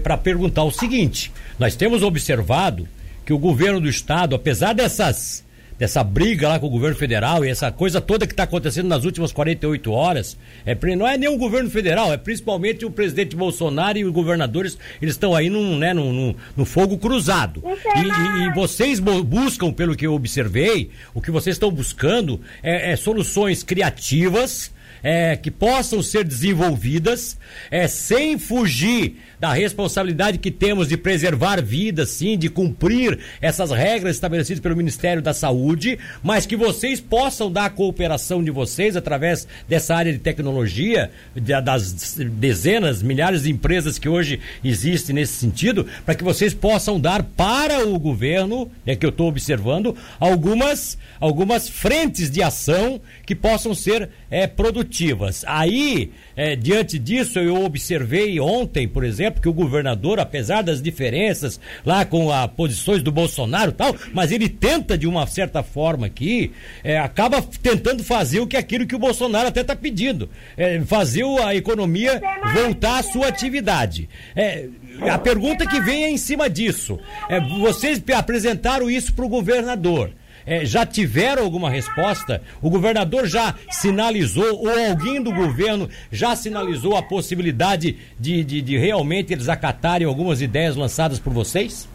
para 0.03 0.17
perguntar 0.17 0.63
o 0.63 0.71
seguinte: 0.71 1.31
nós 1.57 1.75
temos 1.75 2.03
observado 2.03 2.87
que 3.25 3.33
o 3.33 3.39
governo 3.39 3.81
do 3.81 3.89
estado, 3.89 4.35
apesar 4.35 4.73
dessas 4.73 5.45
dessa 5.77 6.03
briga 6.03 6.49
lá 6.49 6.59
com 6.59 6.65
o 6.65 6.71
governo 6.71 6.95
federal 6.95 7.45
e 7.45 7.49
essa 7.49 7.71
coisa 7.71 8.01
toda 8.01 8.25
que 8.25 8.33
está 8.33 8.41
acontecendo 8.41 8.87
nas 8.87 9.05
últimas 9.05 9.31
48 9.31 9.91
horas, 9.91 10.35
é, 10.65 10.75
não 10.95 11.07
é 11.07 11.19
nem 11.19 11.29
o 11.29 11.37
governo 11.37 11.69
federal, 11.69 12.11
é 12.11 12.17
principalmente 12.17 12.83
o 12.83 12.89
presidente 12.89 13.35
Bolsonaro 13.35 13.95
e 13.95 14.03
os 14.03 14.11
governadores, 14.11 14.75
eles 14.99 15.13
estão 15.13 15.35
aí 15.35 15.51
num, 15.51 15.77
né, 15.77 15.93
num, 15.93 16.11
num, 16.11 16.35
num 16.55 16.65
fogo 16.65 16.97
cruzado. 16.97 17.61
E, 17.63 17.99
e, 17.99 18.47
e, 18.47 18.53
vocês 18.55 18.99
buscam, 18.99 19.71
pelo 19.71 19.95
que 19.95 20.07
eu 20.07 20.15
observei, 20.15 20.89
o 21.13 21.21
que 21.21 21.29
vocês 21.29 21.55
estão 21.55 21.69
buscando 21.69 22.41
é, 22.63 22.93
é 22.93 22.95
soluções 22.95 23.61
criativas 23.61 24.71
é, 25.03 25.35
que 25.35 25.51
possam 25.51 26.01
ser 26.01 26.23
desenvolvidas 26.23 27.37
é, 27.69 27.87
sem 27.87 28.37
fugir 28.37 29.17
da 29.39 29.53
responsabilidade 29.53 30.39
que 30.39 30.49
temos 30.49 30.87
de 30.87 30.97
preservar 30.97 31.61
vidas, 31.61 32.09
sim, 32.09 32.37
de 32.37 32.49
cumprir 32.49 33.19
essas 33.39 33.71
regras 33.71 34.15
estabelecidas 34.15 34.59
pelo 34.59 34.75
Ministério 34.75 35.21
da 35.21 35.33
Saúde, 35.33 35.99
mas 36.23 36.45
que 36.45 36.55
vocês 36.55 36.99
possam 36.99 37.51
dar 37.51 37.65
a 37.65 37.69
cooperação 37.69 38.43
de 38.43 38.49
vocês 38.49 38.95
através 38.95 39.47
dessa 39.67 39.95
área 39.95 40.11
de 40.11 40.19
tecnologia, 40.19 41.11
de, 41.35 41.61
das 41.61 42.17
dezenas, 42.17 43.03
milhares 43.03 43.43
de 43.43 43.51
empresas 43.51 43.99
que 43.99 44.09
hoje 44.09 44.39
existem 44.63 45.15
nesse 45.15 45.33
sentido, 45.33 45.85
para 46.05 46.15
que 46.15 46.23
vocês 46.23 46.53
possam 46.53 46.99
dar 46.99 47.21
para 47.21 47.87
o 47.87 47.99
governo, 47.99 48.71
é 48.85 48.95
que 48.95 49.05
eu 49.05 49.11
estou 49.11 49.27
observando, 49.27 49.95
algumas, 50.19 50.97
algumas 51.19 51.69
frentes 51.69 52.31
de 52.31 52.41
ação 52.41 52.99
que 53.25 53.35
possam 53.35 53.75
ser 53.75 54.09
é, 54.31 54.47
produtivas. 54.47 54.86
Aí, 55.47 56.11
é, 56.35 56.55
diante 56.55 56.97
disso, 56.97 57.39
eu 57.39 57.63
observei 57.63 58.39
ontem, 58.39 58.87
por 58.87 59.03
exemplo, 59.03 59.41
que 59.41 59.49
o 59.49 59.53
governador, 59.53 60.19
apesar 60.19 60.61
das 60.61 60.81
diferenças 60.81 61.59
lá 61.85 62.05
com 62.05 62.31
as 62.31 62.49
posições 62.51 63.01
do 63.03 63.11
Bolsonaro 63.11 63.71
e 63.71 63.73
tal, 63.73 63.95
mas 64.13 64.31
ele 64.31 64.49
tenta 64.49 64.97
de 64.97 65.07
uma 65.07 65.25
certa 65.27 65.61
forma 65.63 66.07
aqui, 66.07 66.51
é, 66.83 66.97
acaba 66.97 67.41
tentando 67.61 68.03
fazer 68.03 68.39
o 68.39 68.47
que 68.47 68.57
aquilo 68.57 68.87
que 68.87 68.95
o 68.95 68.99
Bolsonaro 68.99 69.47
até 69.47 69.61
está 69.61 69.75
pedindo, 69.75 70.29
é, 70.55 70.79
fazer 70.81 71.23
a 71.43 71.55
economia 71.55 72.21
voltar 72.53 72.99
à 72.99 73.03
sua 73.03 73.27
atividade. 73.27 74.09
É, 74.35 74.67
a 75.01 75.17
pergunta 75.17 75.65
que 75.65 75.79
vem 75.81 76.03
é 76.03 76.09
em 76.09 76.17
cima 76.17 76.49
disso. 76.49 76.99
É, 77.29 77.39
vocês 77.39 78.01
apresentaram 78.15 78.89
isso 78.89 79.13
para 79.13 79.25
o 79.25 79.29
governador 79.29 80.11
é, 80.47 80.65
já 80.65 80.85
tiveram 80.85 81.43
alguma 81.43 81.69
resposta? 81.69 82.41
O 82.61 82.69
governador 82.69 83.27
já 83.27 83.53
sinalizou, 83.69 84.61
ou 84.61 84.69
alguém 84.69 85.21
do 85.21 85.33
governo 85.33 85.89
já 86.09 86.35
sinalizou 86.37 86.95
a 86.95 87.03
possibilidade 87.03 87.97
de, 88.17 88.43
de, 88.45 88.61
de 88.61 88.77
realmente 88.77 89.33
eles 89.33 89.49
acatarem 89.49 90.07
algumas 90.07 90.41
ideias 90.41 90.77
lançadas 90.77 91.19
por 91.19 91.33
vocês? 91.33 91.89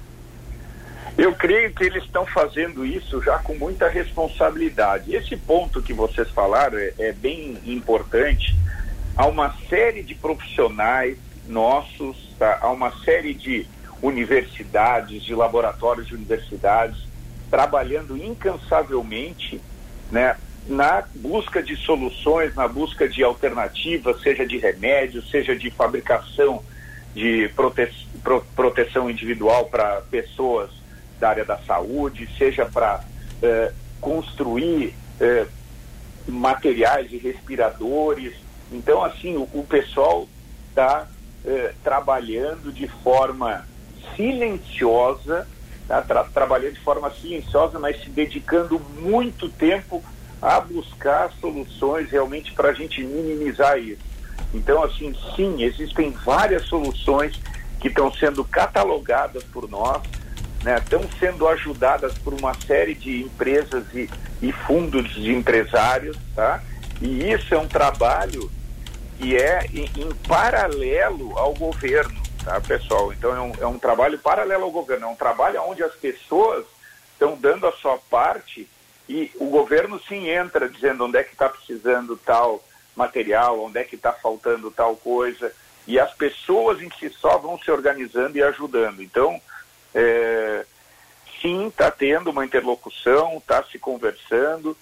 Eu 1.17 1.35
creio 1.35 1.73
que 1.73 1.85
eles 1.85 2.05
estão 2.05 2.27
fazendo 2.27 2.85
isso 2.85 3.23
já 3.23 3.39
com 3.39 3.55
muita 3.55 3.89
responsabilidade. 3.89 5.15
Esse 5.15 5.37
ponto 5.37 5.83
que 5.83 5.93
vocês 5.93 6.29
falaram 6.31 6.79
é, 6.79 6.93
é, 6.99 7.13
bem 7.13 7.57
importante. 7.67 8.55
Há 9.17 9.27
uma 9.27 9.55
série 9.69 10.03
de 10.03 10.15
profissionais 10.15 11.17
nossos, 11.47 12.17
tá? 12.39 12.59
há 12.61 12.71
uma 12.71 12.91
série 13.03 13.35
de 13.35 13.67
universidades, 14.03 15.23
de 15.23 15.35
laboratórios 15.35 16.07
de 16.07 16.15
universidades 16.15 17.12
trabalhando 17.53 18.17
incansavelmente, 18.17 19.61
né, 20.11 20.35
na 20.67 21.05
busca 21.17 21.63
de 21.63 21.77
soluções, 21.77 22.55
na 22.55 22.67
busca 22.67 23.07
de 23.07 23.23
alternativas, 23.23 24.23
seja 24.23 24.47
de 24.47 24.57
remédios, 24.57 25.31
seja 25.31 25.55
de 25.55 25.71
fabricação 25.71 26.65
de 27.15 27.51
prote 27.55 28.09
pro 28.25 28.41
proteção 28.57 29.11
individual 29.11 29.67
para 29.67 30.01
pessoas 30.11 30.71
da 31.21 31.29
área 31.29 31.45
da 31.45 31.59
saúde, 31.59 32.27
seja 32.39 32.65
para 32.65 33.05
eh, 33.43 33.71
construir 34.01 34.95
eh, 35.21 35.47
materiais 36.27 37.11
de 37.11 37.19
respiradores. 37.19 38.33
Então, 38.71 39.05
assim, 39.05 39.37
o, 39.37 39.43
o 39.53 39.67
pessoal 39.69 40.27
está 40.71 41.07
eh, 41.45 41.75
trabalhando 41.85 42.73
de 42.73 42.89
forma 42.89 43.67
silenciosa 44.17 45.47
tá? 45.93 46.01
Tra 46.01 46.25
trabalhando 46.25 46.73
de 46.73 46.81
forma 46.81 47.11
silenciosa, 47.11 47.79
mas 47.79 48.03
se 48.03 48.09
dedicando 48.09 48.81
muito 48.99 49.51
tempo 49.51 50.03
a 50.41 50.59
buscar 50.59 51.31
soluções 51.39 52.11
realmente 52.11 52.53
para 52.53 52.71
a 52.71 52.73
gente 52.73 53.05
minimizar 53.05 53.79
isso. 53.79 54.01
Então, 54.55 54.83
assim, 54.83 55.15
sim, 55.37 55.63
existem 55.63 56.11
várias 56.11 56.65
soluções 56.65 57.39
que 57.79 57.89
estão 57.89 58.11
sendo 58.11 58.43
catalogadas 58.43 59.45
por 59.45 59.69
nós, 59.69 60.01
né, 60.63 60.79
estão 60.79 61.03
sendo 61.21 61.47
ajudadas 61.47 62.17
por 62.19 62.33
uma 62.33 62.55
série 62.55 62.95
de 62.95 63.23
empresas 63.23 63.85
e, 63.93 64.09
e 64.41 64.51
fundos 64.51 65.11
de 65.15 65.33
empresários, 65.35 66.17
tá? 66.35 66.63
E 67.01 67.31
isso 67.31 67.53
é 67.55 67.59
um 67.59 67.67
trabalho 67.67 68.51
que 69.19 69.37
é 69.37 69.67
em, 69.75 69.91
em 69.97 70.09
paralelo 70.27 71.37
ao 71.37 71.53
governo 71.55 72.22
tá, 72.45 72.61
pessoal? 72.61 73.13
Então 73.13 73.35
é 73.35 73.41
um, 73.41 73.53
é 73.61 73.67
um 73.67 73.79
trabalho 73.79 74.19
paralelo 74.19 74.65
ao 74.65 74.71
governo, 74.71 75.07
é 75.07 75.09
um 75.09 75.17
trabalho 75.17 75.63
onde 75.63 75.83
as 75.83 75.95
pessoas 75.95 76.65
estão 77.13 77.37
dando 77.37 77.67
a 77.67 77.73
sua 77.73 77.99
parte 78.11 78.69
e 79.09 79.31
o 79.37 79.47
governo 79.47 80.01
sim 80.09 80.29
entra 80.29 80.69
dizendo 80.69 81.05
onde 81.05 81.19
é 81.19 81.25
que 81.25 81.33
está 81.33 81.49
precisando 81.49 82.17
tal 82.17 82.63
material, 82.95 83.65
onde 83.65 83.79
é 83.79 83.85
que 83.85 83.97
está 83.97 84.13
faltando 84.13 84.71
tal 84.71 84.97
coisa, 84.97 85.53
e 85.87 85.99
as 85.99 86.13
pessoas 86.15 86.81
em 86.81 86.91
si 86.99 87.09
só 87.11 87.39
vão 87.39 87.59
se 87.59 87.71
organizando 87.71 88.37
e 88.37 88.43
ajudando. 88.43 89.03
Então, 89.03 89.41
é, 89.95 90.65
sim, 91.41 91.69
está 91.69 91.91
tendo 91.91 92.31
uma 92.31 92.45
interlocução, 92.45 93.39
está 93.39 93.65
se 93.65 93.79
conversando, 93.79 94.77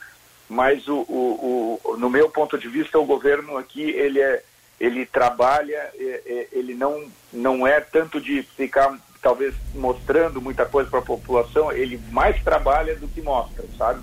mas 0.49 0.87
o, 0.89 0.99
o, 1.09 1.81
o, 1.83 1.97
no 1.97 2.11
meu 2.11 2.29
ponto 2.29 2.59
de 2.59 2.69
vista, 2.69 2.99
o 2.99 3.07
governo 3.07 3.57
aqui 3.57 3.83
ele 3.83 4.21
é 4.21 4.43
ele 4.81 5.05
trabalha, 5.05 5.91
é, 5.95 6.23
é, 6.27 6.49
ele 6.53 6.75
não, 6.75 7.05
não 7.31 7.67
é 7.67 7.81
tanto 7.81 8.19
de 8.21 8.43
ficar 8.43 8.99
talvez 9.21 9.55
mostrando 9.75 10.41
muita 10.41 10.65
coisa 10.65 10.89
para 10.89 11.01
a 11.01 11.03
população, 11.03 11.71
ele 11.71 12.01
mais 12.11 12.43
trabalha 12.43 12.97
do 12.97 13.07
que 13.07 13.21
mostra, 13.21 13.63
sabe? 13.77 14.01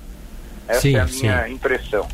Essa 0.67 0.81
sim, 0.81 0.95
é 0.95 0.99
a 0.99 1.05
minha 1.05 1.45
sim. 1.45 1.53
impressão. 1.53 2.07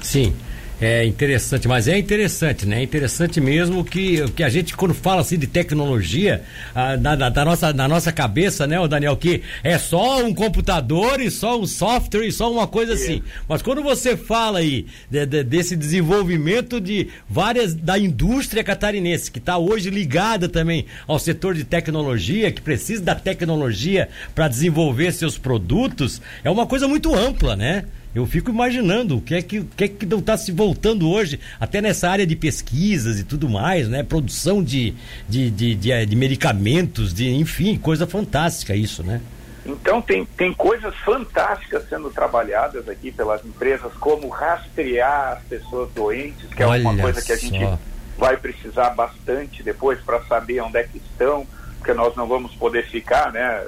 Sim. 0.00 0.34
É 0.78 1.06
interessante, 1.06 1.66
mas 1.66 1.88
é 1.88 1.96
interessante, 1.96 2.66
né? 2.66 2.80
É 2.80 2.82
interessante 2.82 3.40
mesmo 3.40 3.82
que, 3.82 4.30
que 4.32 4.42
a 4.42 4.48
gente, 4.50 4.76
quando 4.76 4.92
fala 4.92 5.22
assim 5.22 5.38
de 5.38 5.46
tecnologia, 5.46 6.42
ah, 6.74 6.96
da, 6.96 7.16
da, 7.16 7.28
da, 7.30 7.44
nossa, 7.46 7.72
na 7.72 7.88
nossa 7.88 8.12
cabeça, 8.12 8.66
né, 8.66 8.78
o 8.78 8.86
Daniel, 8.86 9.16
que 9.16 9.40
é 9.64 9.78
só 9.78 10.22
um 10.22 10.34
computador 10.34 11.18
e 11.18 11.30
só 11.30 11.58
um 11.58 11.66
software 11.66 12.26
e 12.26 12.32
só 12.32 12.52
uma 12.52 12.66
coisa 12.66 12.92
assim. 12.92 13.22
Mas 13.48 13.62
quando 13.62 13.82
você 13.82 14.18
fala 14.18 14.58
aí 14.58 14.86
de, 15.10 15.24
de, 15.24 15.42
desse 15.42 15.74
desenvolvimento 15.74 16.78
de 16.78 17.08
várias 17.26 17.72
da 17.72 17.98
indústria 17.98 18.62
catarinense, 18.62 19.30
que 19.30 19.38
está 19.38 19.56
hoje 19.56 19.88
ligada 19.88 20.46
também 20.46 20.84
ao 21.06 21.18
setor 21.18 21.54
de 21.54 21.64
tecnologia, 21.64 22.52
que 22.52 22.60
precisa 22.60 23.02
da 23.02 23.14
tecnologia 23.14 24.10
para 24.34 24.46
desenvolver 24.46 25.10
seus 25.12 25.38
produtos, 25.38 26.20
é 26.44 26.50
uma 26.50 26.66
coisa 26.66 26.86
muito 26.86 27.14
ampla, 27.14 27.56
né? 27.56 27.86
Eu 28.16 28.24
fico 28.24 28.50
imaginando 28.50 29.18
o 29.18 29.20
que 29.20 29.34
é 29.34 29.42
que, 29.42 29.58
o 29.58 29.66
que, 29.76 29.84
é 29.84 29.88
que 29.88 30.06
não 30.06 30.20
está 30.20 30.38
se 30.38 30.50
voltando 30.50 31.06
hoje, 31.06 31.38
até 31.60 31.82
nessa 31.82 32.08
área 32.08 32.26
de 32.26 32.34
pesquisas 32.34 33.20
e 33.20 33.24
tudo 33.24 33.46
mais, 33.46 33.90
né? 33.90 34.02
Produção 34.02 34.64
de, 34.64 34.94
de, 35.28 35.50
de, 35.50 35.74
de, 35.74 36.06
de 36.06 36.16
medicamentos, 36.16 37.12
de, 37.12 37.30
enfim, 37.30 37.76
coisa 37.76 38.06
fantástica 38.06 38.74
isso, 38.74 39.02
né? 39.02 39.20
Então 39.66 40.00
tem, 40.00 40.24
tem 40.34 40.50
coisas 40.54 40.94
fantásticas 41.04 41.86
sendo 41.90 42.08
trabalhadas 42.08 42.88
aqui 42.88 43.12
pelas 43.12 43.44
empresas, 43.44 43.92
como 44.00 44.30
rastrear 44.30 45.32
as 45.32 45.42
pessoas 45.42 45.90
doentes, 45.92 46.48
que 46.54 46.62
Olha 46.62 46.78
é 46.78 46.88
uma 46.88 46.96
coisa 46.96 47.20
que 47.20 47.32
a 47.32 47.36
só. 47.36 47.46
gente 47.46 47.78
vai 48.16 48.38
precisar 48.38 48.90
bastante 48.90 49.62
depois 49.62 50.00
para 50.00 50.22
saber 50.22 50.62
onde 50.62 50.78
é 50.78 50.84
que 50.84 50.96
estão, 50.96 51.46
porque 51.76 51.92
nós 51.92 52.16
não 52.16 52.26
vamos 52.26 52.54
poder 52.54 52.86
ficar, 52.86 53.30
né? 53.30 53.62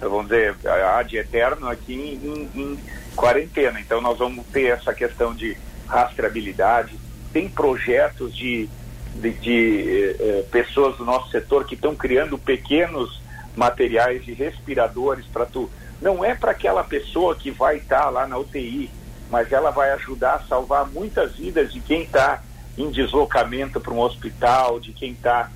Eh, 0.00 0.06
Vamos 0.08 0.28
dizer, 0.28 0.54
ad 0.96 1.16
eterno 1.16 1.68
aqui 1.68 1.94
em, 2.22 2.60
em- 2.60 2.78
quarentena. 3.16 3.80
Então 3.80 4.00
nós 4.00 4.18
vamos 4.18 4.46
ter 4.46 4.66
essa 4.66 4.94
questão 4.94 5.34
de 5.34 5.56
rastreabilidade. 5.86 6.98
Tem 7.32 7.48
projetos 7.48 8.34
de, 8.34 8.68
de, 9.14 9.30
de, 9.30 9.88
eh, 9.88 10.16
eh, 10.20 10.44
pessoas 10.50 10.96
do 10.96 11.04
nosso 11.04 11.30
setor 11.30 11.64
que 11.64 11.74
estão 11.74 11.94
criando 11.94 12.38
pequenos 12.38 13.20
materiais 13.56 14.24
de 14.24 14.32
respiradores 14.32 15.26
para 15.26 15.44
tu. 15.46 15.68
Não 16.00 16.24
é 16.24 16.34
para 16.34 16.52
aquela 16.52 16.82
pessoa 16.82 17.34
que 17.34 17.50
vai 17.50 17.76
estar 17.76 18.08
lá 18.10 18.26
na 18.26 18.38
UTI, 18.38 18.90
mas 19.30 19.52
ela 19.52 19.70
vai 19.70 19.90
ajudar 19.92 20.34
a 20.36 20.40
salvar 20.48 20.86
muitas 20.86 21.36
vidas 21.36 21.72
de 21.72 21.80
quem 21.80 22.02
está 22.02 22.42
em 22.78 22.90
deslocamento 22.90 23.80
para 23.80 23.92
um 23.92 24.00
hospital, 24.00 24.80
de 24.80 24.92
quem 24.92 25.12
está 25.12 25.50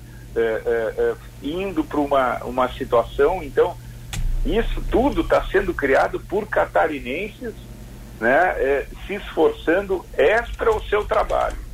indo 1.41 1.83
para 1.83 1.99
uma, 1.99 2.37
uma 2.43 2.71
situação. 2.73 3.41
Então, 3.41 3.75
isso 4.45 4.81
tudo 4.91 5.21
está 5.21 5.43
sendo 5.45 5.73
criado 5.73 6.19
por 6.19 6.47
catarinenses 6.47 7.53
né, 8.19 8.55
eh, 8.57 8.85
se 9.05 9.15
esforçando 9.15 10.05
extra 10.17 10.71
o 10.71 10.81
seu 10.83 11.03
trabalho. 11.03 11.64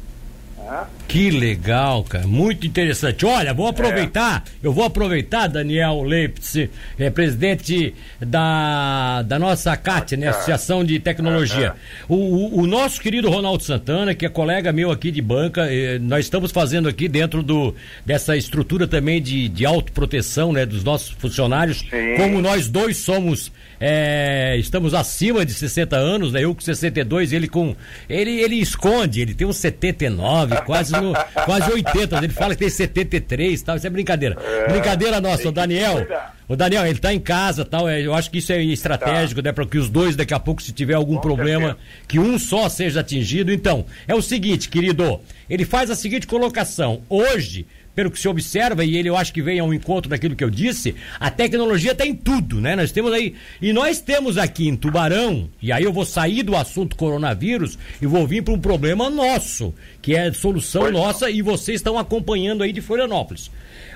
Que 1.08 1.30
legal, 1.30 2.04
cara. 2.04 2.26
Muito 2.26 2.66
interessante. 2.66 3.26
Olha, 3.26 3.54
vou 3.54 3.68
aproveitar, 3.68 4.46
eu 4.64 4.72
vou 4.72 4.86
aproveitar, 4.86 5.48
Daniel 5.48 6.04
Leipzig, 6.04 6.70
é, 6.98 7.10
presidente 7.10 7.94
da, 8.20 9.22
da 9.24 9.38
nossa 9.38 9.76
CAT, 9.76 10.16
né? 10.16 10.30
Associação 10.30 10.86
de 10.86 11.00
Tecnologia. 11.00 11.74
O, 12.08 12.16
o, 12.16 12.60
o 12.62 12.68
nosso 12.68 13.02
querido 13.02 13.30
Ronaldo 13.30 13.62
Santana, 13.64 14.16
que 14.16 14.26
é 14.26 14.30
colega 14.30 14.72
meu 14.72 14.90
aqui 14.90 15.12
de 15.12 15.22
banca, 15.22 15.68
eh, 15.70 16.00
nós 16.00 16.26
estamos 16.26 16.52
fazendo 16.52 16.88
aqui 16.88 17.10
dentro 17.10 17.44
do, 17.44 17.76
dessa 18.06 18.38
estrutura 18.38 18.88
também 18.88 19.22
de, 19.22 19.50
de 19.50 19.66
autoproteção, 19.66 20.54
né? 20.54 20.66
Dos 20.66 20.84
nossos 20.84 21.10
funcionários. 21.10 21.80
Sim. 21.80 22.16
Como 22.16 22.42
nós 22.42 22.70
dois 22.70 22.98
somos, 22.98 23.52
eh, 23.84 24.56
estamos 24.60 24.94
acima 24.94 25.44
de 25.44 25.54
60 25.54 25.98
anos, 25.98 26.32
né? 26.32 26.44
Eu 26.44 26.54
com 26.54 26.62
62, 26.62 27.34
ele 27.34 27.48
com. 27.48 27.76
Ele, 28.08 28.40
ele 28.40 28.56
esconde, 28.58 29.22
ele 29.22 29.34
tem 29.34 29.48
uns 29.48 29.58
79, 29.58 30.56
quase, 30.62 30.94
no, 30.94 31.14
quase 31.46 31.72
80. 31.72 32.18
Ele 32.18 32.30
fala 32.30 32.54
que 32.54 32.60
tem 32.60 32.70
73 32.70 33.60
e 33.60 33.64
tal. 33.66 33.76
Isso 33.76 33.88
é 33.88 33.90
brincadeira. 33.90 34.38
brincadeira 34.70 35.20
nossa, 35.20 35.50
o 35.50 35.52
Daniel. 35.52 36.06
O 36.48 36.56
Daniel, 36.56 36.86
ele 36.86 37.00
tá 37.00 37.14
em 37.14 37.20
casa 37.20 37.66
tal. 37.66 37.90
é, 37.90 38.02
Eu 38.02 38.14
acho 38.14 38.30
que 38.30 38.38
isso 38.38 38.52
é 38.52 38.62
estratégico, 38.62 39.42
né? 39.42 39.52
Para 39.52 39.66
que 39.66 39.78
os 39.78 39.90
dois, 39.90 40.16
daqui 40.16 40.34
a 40.34 40.40
pouco, 40.40 40.62
se 40.62 40.72
tiver 40.72 40.94
algum 40.94 41.16
Com 41.16 41.22
problema, 41.22 41.68
certeza. 41.70 41.78
que 42.08 42.20
um 42.20 42.38
só 42.38 42.70
seja 42.70 43.00
atingido. 43.00 43.52
Então, 43.52 43.86
é 44.08 44.14
o 44.14 44.22
seguinte, 44.22 44.70
querido. 44.70 45.20
Ele 45.50 45.66
faz 45.66 45.90
a 45.90 45.96
seguinte 45.96 46.28
colocação. 46.28 47.02
Hoje, 47.10 47.66
pelo 47.96 48.10
que 48.12 48.20
se 48.20 48.28
observa, 48.28 48.84
e 48.86 48.98
ele 48.98 49.10
eu 49.10 49.18
acho 49.18 49.34
que 49.34 49.42
vem 49.42 49.60
ao 49.60 49.74
encontro 49.74 50.10
daquilo 50.10 50.36
que 50.36 50.44
eu 50.44 50.50
disse, 50.50 50.96
a 51.20 51.30
tecnologia 51.30 51.94
tem 51.94 52.16
tudo, 52.16 52.62
né? 52.62 52.76
Nós 52.76 52.92
temos 52.92 53.12
aí. 53.12 53.36
E 53.62 53.74
nós 53.74 54.00
temos 54.02 54.38
aqui 54.38 54.68
em 54.68 54.76
Tubarão, 54.76 55.50
e 55.62 55.72
aí 55.72 55.84
eu 55.84 55.94
vou 55.94 56.06
sair 56.06 56.44
do 56.44 56.56
assunto 56.56 56.96
coronavírus 56.96 57.78
e 58.02 58.06
vou 58.06 58.26
vir 58.26 58.44
para 58.44 58.54
um 58.54 58.60
problema 58.60 59.10
nosso, 59.10 59.74
que 60.02 60.16
é 60.16 60.32
solução 60.32 60.84
Pois 60.84 60.94
não. 60.94 61.02
nossa, 61.02 61.30
e 61.30 61.42
vocês 61.42 61.80
estão 61.80 61.98
acompanhando 61.98 62.64
aí 62.64 62.72
de 62.72 62.82
Florianópolis. 62.82 63.52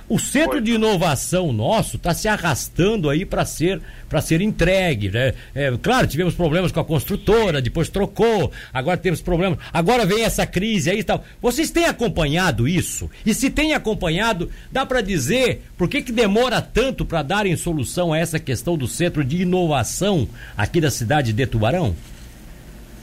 O 0.07 0.19
centro 0.19 0.61
de 0.61 0.73
inovação 0.73 1.51
nosso 1.51 1.97
está 1.97 2.13
se 2.13 2.27
arrastando 2.27 3.09
aí 3.09 3.25
para 3.25 3.43
ser 3.43 3.81
para 4.07 4.21
ser 4.21 4.39
entregue, 4.39 5.09
né? 5.09 5.33
É, 5.53 5.73
claro, 5.81 6.05
tivemos 6.05 6.35
problemas 6.35 6.71
com 6.71 6.79
a 6.79 6.85
construtora, 6.85 7.59
depois 7.59 7.89
trocou, 7.89 8.51
agora 8.71 8.97
temos 8.97 9.19
problemas, 9.19 9.57
agora 9.73 10.05
vem 10.05 10.23
essa 10.23 10.45
crise 10.45 10.91
aí 10.91 10.99
e 10.99 11.03
tal. 11.03 11.23
Vocês 11.41 11.71
têm 11.71 11.85
acompanhado 11.85 12.67
isso? 12.67 13.09
E 13.25 13.33
se 13.33 13.49
tem 13.49 13.73
acompanhado, 13.73 14.51
dá 14.71 14.85
para 14.85 15.01
dizer 15.01 15.63
por 15.75 15.89
que 15.89 16.03
que 16.03 16.11
demora 16.11 16.61
tanto 16.61 17.03
para 17.03 17.23
darem 17.23 17.57
solução 17.57 18.13
a 18.13 18.19
essa 18.19 18.39
questão 18.39 18.77
do 18.77 18.87
centro 18.87 19.23
de 19.23 19.41
inovação 19.41 20.29
aqui 20.55 20.79
da 20.79 20.91
cidade 20.91 21.33
de 21.33 21.45
Tubarão? 21.47 21.95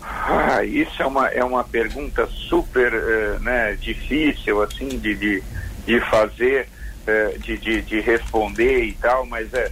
Ah, 0.02 0.64
isso 0.64 1.02
é 1.02 1.06
uma, 1.06 1.28
é 1.28 1.42
uma 1.42 1.64
pergunta 1.64 2.26
super 2.26 2.92
eh, 2.92 3.38
né, 3.40 3.76
difícil 3.80 4.62
assim 4.62 4.88
de, 4.88 5.14
de, 5.14 5.42
de 5.84 6.00
fazer, 6.02 6.68
eh, 7.06 7.36
de, 7.38 7.58
de, 7.58 7.82
de 7.82 8.00
responder 8.00 8.84
e 8.84 8.92
tal, 8.92 9.26
mas 9.26 9.52
é, 9.54 9.70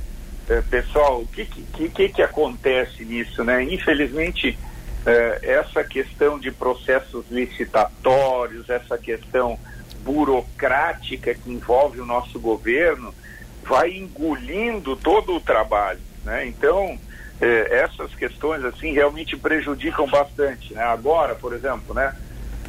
é, 0.48 0.60
pessoal, 0.62 1.20
o 1.20 1.26
que, 1.26 1.44
que, 1.44 1.88
que, 1.88 2.08
que 2.08 2.22
acontece 2.22 3.04
nisso, 3.04 3.44
né? 3.44 3.62
Infelizmente, 3.62 4.58
eh, 5.06 5.38
essa 5.42 5.84
questão 5.84 6.38
de 6.38 6.50
processos 6.50 7.24
licitatórios, 7.30 8.68
essa 8.68 8.98
questão 8.98 9.58
burocrática 10.02 11.34
que 11.34 11.50
envolve 11.50 12.00
o 12.00 12.06
nosso 12.06 12.40
governo, 12.40 13.14
vai 13.62 13.96
engolindo 13.96 14.96
todo 14.96 15.36
o 15.36 15.40
trabalho, 15.40 16.00
né? 16.24 16.46
Então, 16.46 16.98
eh, 17.40 17.68
essas 17.70 18.14
questões 18.14 18.64
assim 18.64 18.92
realmente 18.92 19.36
prejudicam 19.36 20.06
bastante, 20.08 20.74
né? 20.74 20.82
Agora, 20.82 21.34
por 21.34 21.52
exemplo, 21.52 21.94
né? 21.94 22.12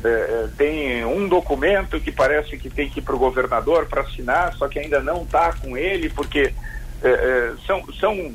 Eh, 0.04 0.08
eh, 0.30 0.50
tem 0.58 1.06
um 1.06 1.28
documento 1.28 2.00
que 2.00 2.12
parece 2.12 2.58
que 2.58 2.70
tem 2.70 2.90
que 2.90 3.00
ir 3.00 3.04
para 3.04 3.16
o 3.16 3.20
governador 3.20 3.86
para 3.88 4.02
assinar, 4.02 4.54
só 4.56 4.68
que 4.68 4.80
ainda 4.80 5.02
não 5.02 5.24
está 5.24 5.54
com 5.54 5.78
ele, 5.78 6.10
porque 6.10 6.54
eh, 7.04 7.04
eh, 7.04 7.54
são, 7.66 7.84
são 7.94 8.34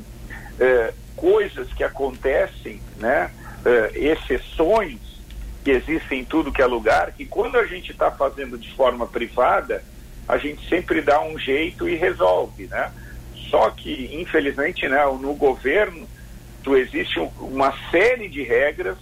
eh, 0.59 0.93
coisas 1.15 1.71
que 1.73 1.83
acontecem, 1.83 2.81
né? 2.97 3.31
exceções 3.95 4.99
que 5.63 5.71
existem 5.71 6.21
em 6.21 6.23
tudo 6.25 6.53
que 6.53 6.61
é 6.61 6.65
lugar, 6.65 7.11
que 7.11 7.25
quando 7.25 7.57
a 7.57 7.65
gente 7.65 7.91
está 7.91 8.09
fazendo 8.09 8.57
de 8.57 8.71
forma 8.73 9.05
privada, 9.05 9.83
a 10.25 10.37
gente 10.37 10.65
sempre 10.69 11.01
dá 11.01 11.21
um 11.21 11.37
jeito 11.37 11.89
e 11.89 11.95
resolve, 11.95 12.67
né? 12.67 12.89
Só 13.49 13.69
que, 13.71 14.09
infelizmente, 14.13 14.87
né, 14.87 15.03
no 15.19 15.33
governo, 15.33 16.07
tu 16.63 16.77
existe 16.77 17.19
um- 17.19 17.31
uma 17.39 17.73
série 17.91 18.29
de 18.29 18.43
regras 18.43 18.97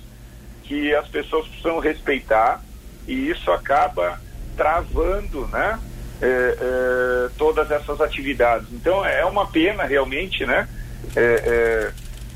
que 0.68 0.94
as 0.96 1.08
pessoas 1.08 1.48
precisam 1.48 1.80
respeitar 1.80 2.62
e 3.08 3.30
isso 3.30 3.52
acaba 3.52 4.20
travando, 4.58 5.48
né, 5.48 5.80
eh, 6.22 6.58
eh, 6.60 7.30
todas 7.38 7.70
essas 7.72 8.00
atividades. 8.02 8.68
Então 8.72 9.06
é 9.06 9.24
uma 9.26 9.46
pena 9.48 9.84
realmente, 9.84 10.46
né? 10.46 10.68
eh, 11.16 11.44
eh, 11.46 11.92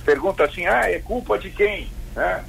pergunta 0.06 0.44
assim, 0.44 0.66
ah, 0.66 0.90
é 0.90 1.00
culpa 1.00 1.38
de 1.38 1.50
quem, 1.50 1.90
né? 2.16 2.44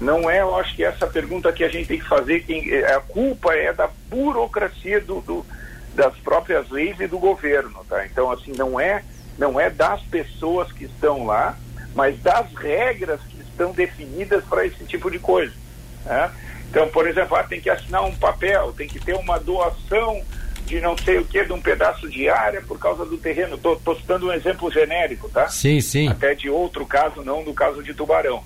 Não 0.00 0.30
é, 0.30 0.40
eu 0.42 0.54
acho 0.56 0.76
que 0.76 0.84
essa 0.84 1.06
pergunta 1.08 1.52
que 1.52 1.64
a 1.64 1.68
gente 1.68 1.88
tem 1.88 1.98
que 1.98 2.06
fazer, 2.08 2.40
quem, 2.44 2.70
eh, 2.72 2.94
a 2.94 3.00
culpa 3.00 3.52
é 3.54 3.72
da 3.72 3.88
burocracia 4.08 5.00
do, 5.00 5.20
do- 5.20 5.46
das 5.94 6.14
próprias 6.18 6.68
leis 6.70 7.00
e 7.00 7.08
do 7.08 7.18
governo, 7.18 7.84
tá? 7.88 8.06
Então 8.06 8.30
assim 8.30 8.52
não 8.56 8.78
é 8.78 9.02
não 9.36 9.58
é 9.58 9.68
das 9.70 10.00
pessoas 10.02 10.70
que 10.72 10.84
estão 10.84 11.26
lá, 11.26 11.56
mas 11.94 12.20
das 12.22 12.52
regras 12.54 13.20
que 13.28 13.37
estão 13.58 13.72
definidas 13.72 14.44
para 14.44 14.64
esse 14.64 14.84
tipo 14.84 15.10
de 15.10 15.18
coisa. 15.18 15.52
né? 16.04 16.30
Então, 16.70 16.88
por 16.88 17.08
exemplo, 17.08 17.36
ah, 17.36 17.42
tem 17.42 17.60
que 17.60 17.68
assinar 17.68 18.04
um 18.04 18.14
papel, 18.14 18.72
tem 18.72 18.86
que 18.86 19.00
ter 19.00 19.14
uma 19.14 19.38
doação 19.38 20.22
de 20.64 20.80
não 20.80 20.96
sei 20.96 21.18
o 21.18 21.24
que, 21.24 21.44
de 21.44 21.52
um 21.52 21.60
pedaço 21.60 22.08
de 22.08 22.28
área 22.28 22.60
por 22.60 22.78
causa 22.78 23.04
do 23.04 23.16
terreno. 23.16 23.56
Estou 23.56 23.96
citando 23.96 24.26
um 24.26 24.32
exemplo 24.32 24.70
genérico, 24.70 25.28
tá? 25.30 25.48
Sim, 25.48 25.80
sim. 25.80 26.08
Até 26.08 26.34
de 26.34 26.48
outro 26.48 26.86
caso, 26.86 27.24
não 27.24 27.42
do 27.42 27.54
caso 27.54 27.82
de 27.82 27.94
Tubarão. 27.94 28.44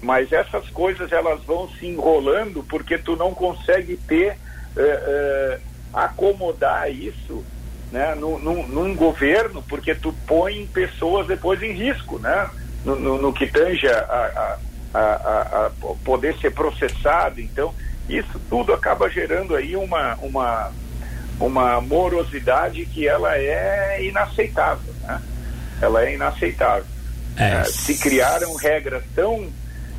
Mas 0.00 0.32
essas 0.32 0.68
coisas 0.70 1.10
elas 1.10 1.42
vão 1.42 1.68
se 1.70 1.86
enrolando 1.86 2.62
porque 2.62 2.96
tu 2.96 3.16
não 3.16 3.34
consegue 3.34 3.96
ter, 3.96 4.38
eh, 4.76 4.78
eh, 4.78 5.58
acomodar 5.92 6.92
isso 6.92 7.44
né, 7.90 8.14
no, 8.14 8.38
no, 8.38 8.66
num 8.68 8.94
governo, 8.94 9.62
porque 9.68 9.94
tu 9.94 10.14
põe 10.26 10.66
pessoas 10.66 11.26
depois 11.26 11.60
em 11.62 11.72
risco, 11.72 12.18
né? 12.18 12.48
No, 12.84 12.96
no, 12.96 13.20
no 13.20 13.32
que 13.32 13.46
tange 13.46 13.88
a, 13.88 13.98
a, 13.98 14.58
a, 14.98 15.66
a, 15.66 15.70
poder 16.04 16.36
ser 16.38 16.52
processado. 16.52 17.40
Então, 17.40 17.74
isso 18.08 18.40
tudo 18.48 18.72
acaba 18.72 19.10
gerando 19.10 19.56
aí 19.56 19.76
uma, 19.76 20.14
uma, 20.16 20.72
uma 21.40 21.80
morosidade 21.80 22.86
que 22.86 23.06
ela 23.06 23.36
é 23.36 24.04
inaceitável, 24.04 24.94
né? 25.02 25.20
Ela 25.80 26.04
é 26.04 26.14
inaceitável. 26.14 26.86
É. 27.36 27.62
Uh, 27.62 27.66
se 27.66 27.98
criaram 27.98 28.54
regras 28.54 29.02
tão 29.14 29.50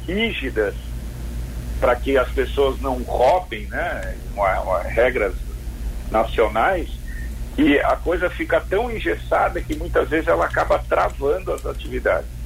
rígidas 0.08 0.74
para 1.80 1.96
que 1.96 2.18
as 2.18 2.30
pessoas 2.30 2.80
não 2.82 3.04
roubem, 3.04 3.68
né? 3.68 4.16
Uma, 4.34 4.62
uma, 4.62 4.82
regras 4.84 5.34
nacionais 6.10 6.90
e 7.58 7.80
a 7.80 7.96
coisa 7.96 8.30
fica 8.30 8.62
tão 8.62 8.90
engessada 8.90 9.60
que 9.60 9.76
muitas 9.76 10.08
vezes 10.10 10.28
ela 10.28 10.46
acaba 10.46 10.80
travando 10.80 11.52
as 11.52 11.66
atividades. 11.66 12.37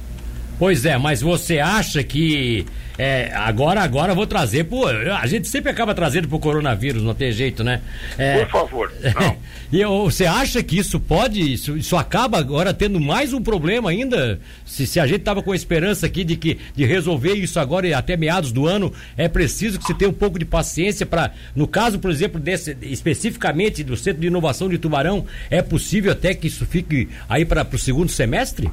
Pois 0.62 0.84
é, 0.84 0.96
mas 0.96 1.20
você 1.20 1.58
acha 1.58 2.04
que 2.04 2.64
é, 2.96 3.32
agora, 3.34 3.80
agora 3.80 4.12
eu 4.12 4.14
vou 4.14 4.28
trazer 4.28 4.62
pô, 4.62 4.86
a 4.86 5.26
gente 5.26 5.48
sempre 5.48 5.72
acaba 5.72 5.92
trazendo 5.92 6.28
pro 6.28 6.38
coronavírus, 6.38 7.02
não 7.02 7.16
tem 7.16 7.32
jeito, 7.32 7.64
né? 7.64 7.80
É, 8.16 8.44
Por 8.44 8.48
favor, 8.48 8.92
não. 9.12 9.36
e 9.72 9.84
você 9.84 10.24
acha 10.24 10.62
que 10.62 10.78
isso 10.78 11.00
pode, 11.00 11.40
isso, 11.54 11.76
isso 11.76 11.96
acaba 11.96 12.38
agora 12.38 12.72
tendo 12.72 13.00
mais 13.00 13.32
um 13.32 13.42
problema 13.42 13.90
ainda? 13.90 14.38
Se, 14.64 14.86
se 14.86 15.00
a 15.00 15.06
gente 15.08 15.22
tava 15.22 15.42
com 15.42 15.50
a 15.50 15.56
esperança 15.56 16.06
aqui 16.06 16.22
de 16.22 16.36
que 16.36 16.60
de 16.76 16.86
resolver 16.86 17.34
isso 17.34 17.58
agora 17.58 17.88
e 17.88 17.92
até 17.92 18.16
meados 18.16 18.52
do 18.52 18.64
ano, 18.64 18.92
é 19.16 19.26
preciso 19.26 19.80
que 19.80 19.84
se 19.84 19.94
tenha 19.94 20.12
um 20.12 20.14
pouco 20.14 20.38
de 20.38 20.44
paciência 20.44 21.04
para, 21.04 21.32
no 21.56 21.66
caso, 21.66 21.98
por 21.98 22.08
exemplo, 22.08 22.38
desse 22.38 22.76
especificamente 22.82 23.82
do 23.82 23.96
Centro 23.96 24.20
de 24.20 24.28
Inovação 24.28 24.68
de 24.68 24.78
Tubarão, 24.78 25.26
é 25.50 25.60
possível 25.60 26.12
até 26.12 26.32
que 26.34 26.46
isso 26.46 26.64
fique 26.64 27.08
aí 27.28 27.44
para 27.44 27.66
o 27.68 27.78
segundo 27.80 28.12
semestre? 28.12 28.70